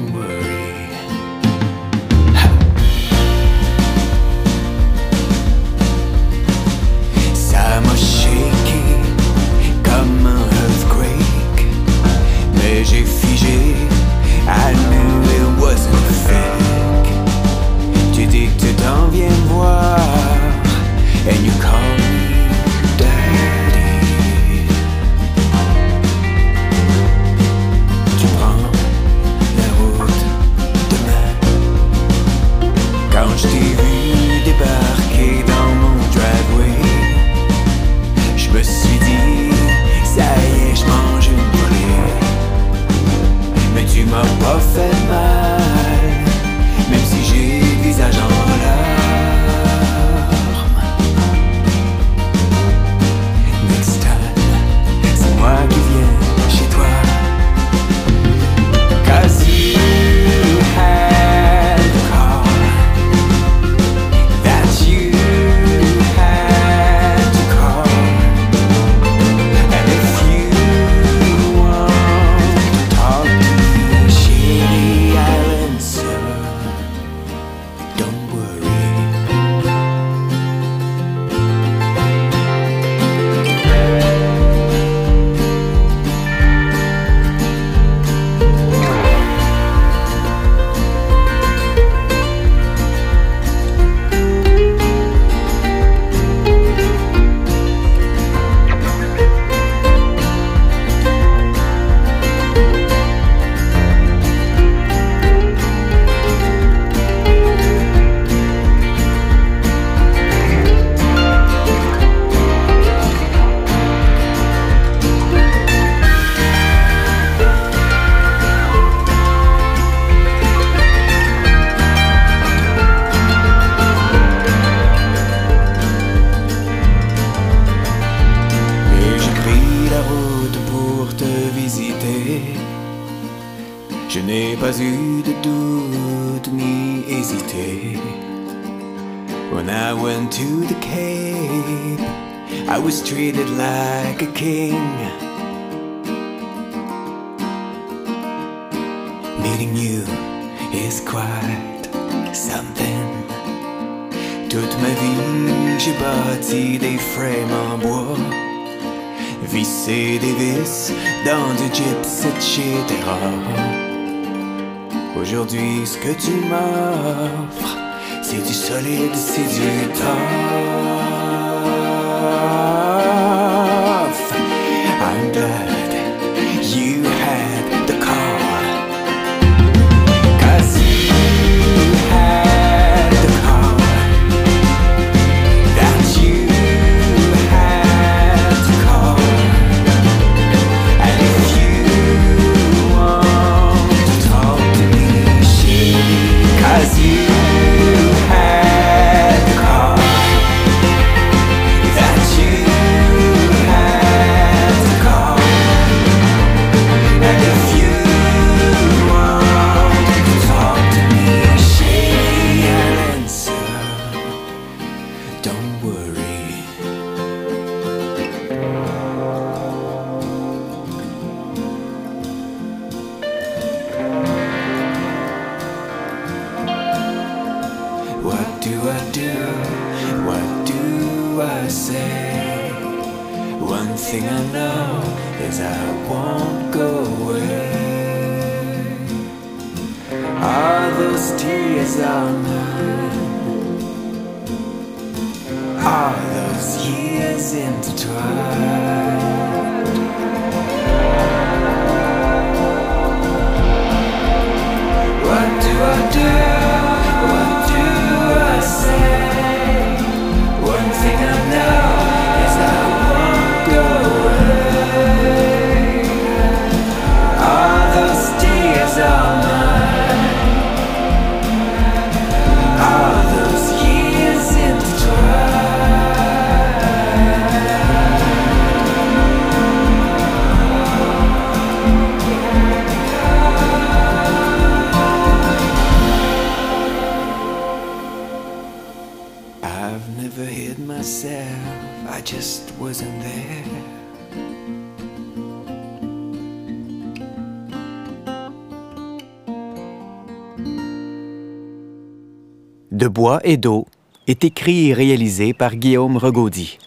[303.18, 303.84] bois et d'eau
[304.28, 306.78] est écrit et réalisé par Guillaume Regaudy.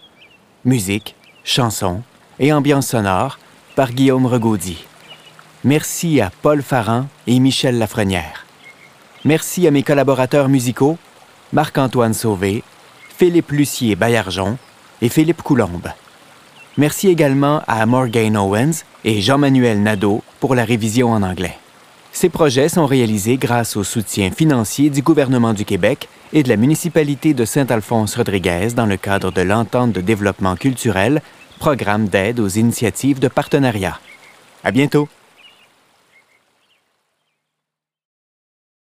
[0.64, 1.14] Musique,
[1.44, 2.00] chansons
[2.38, 3.38] et ambiance sonore
[3.76, 4.82] par Guillaume Regaudy.
[5.62, 8.46] Merci à Paul Farran et Michel Lafrenière.
[9.26, 10.96] Merci à mes collaborateurs musicaux,
[11.52, 12.64] Marc-Antoine Sauvé,
[13.14, 14.56] Philippe Lucier Baillargeon
[15.02, 15.90] et Philippe Coulombe.
[16.78, 21.58] Merci également à Morgan Owens et Jean-Manuel Nadeau pour la révision en anglais.
[22.12, 26.56] Ces projets sont réalisés grâce au soutien financier du gouvernement du Québec et de la
[26.56, 31.22] municipalité de Saint-Alphonse-Rodriguez dans le cadre de l'entente de développement culturel,
[31.58, 33.98] programme d'aide aux initiatives de partenariat.
[34.62, 35.08] À bientôt!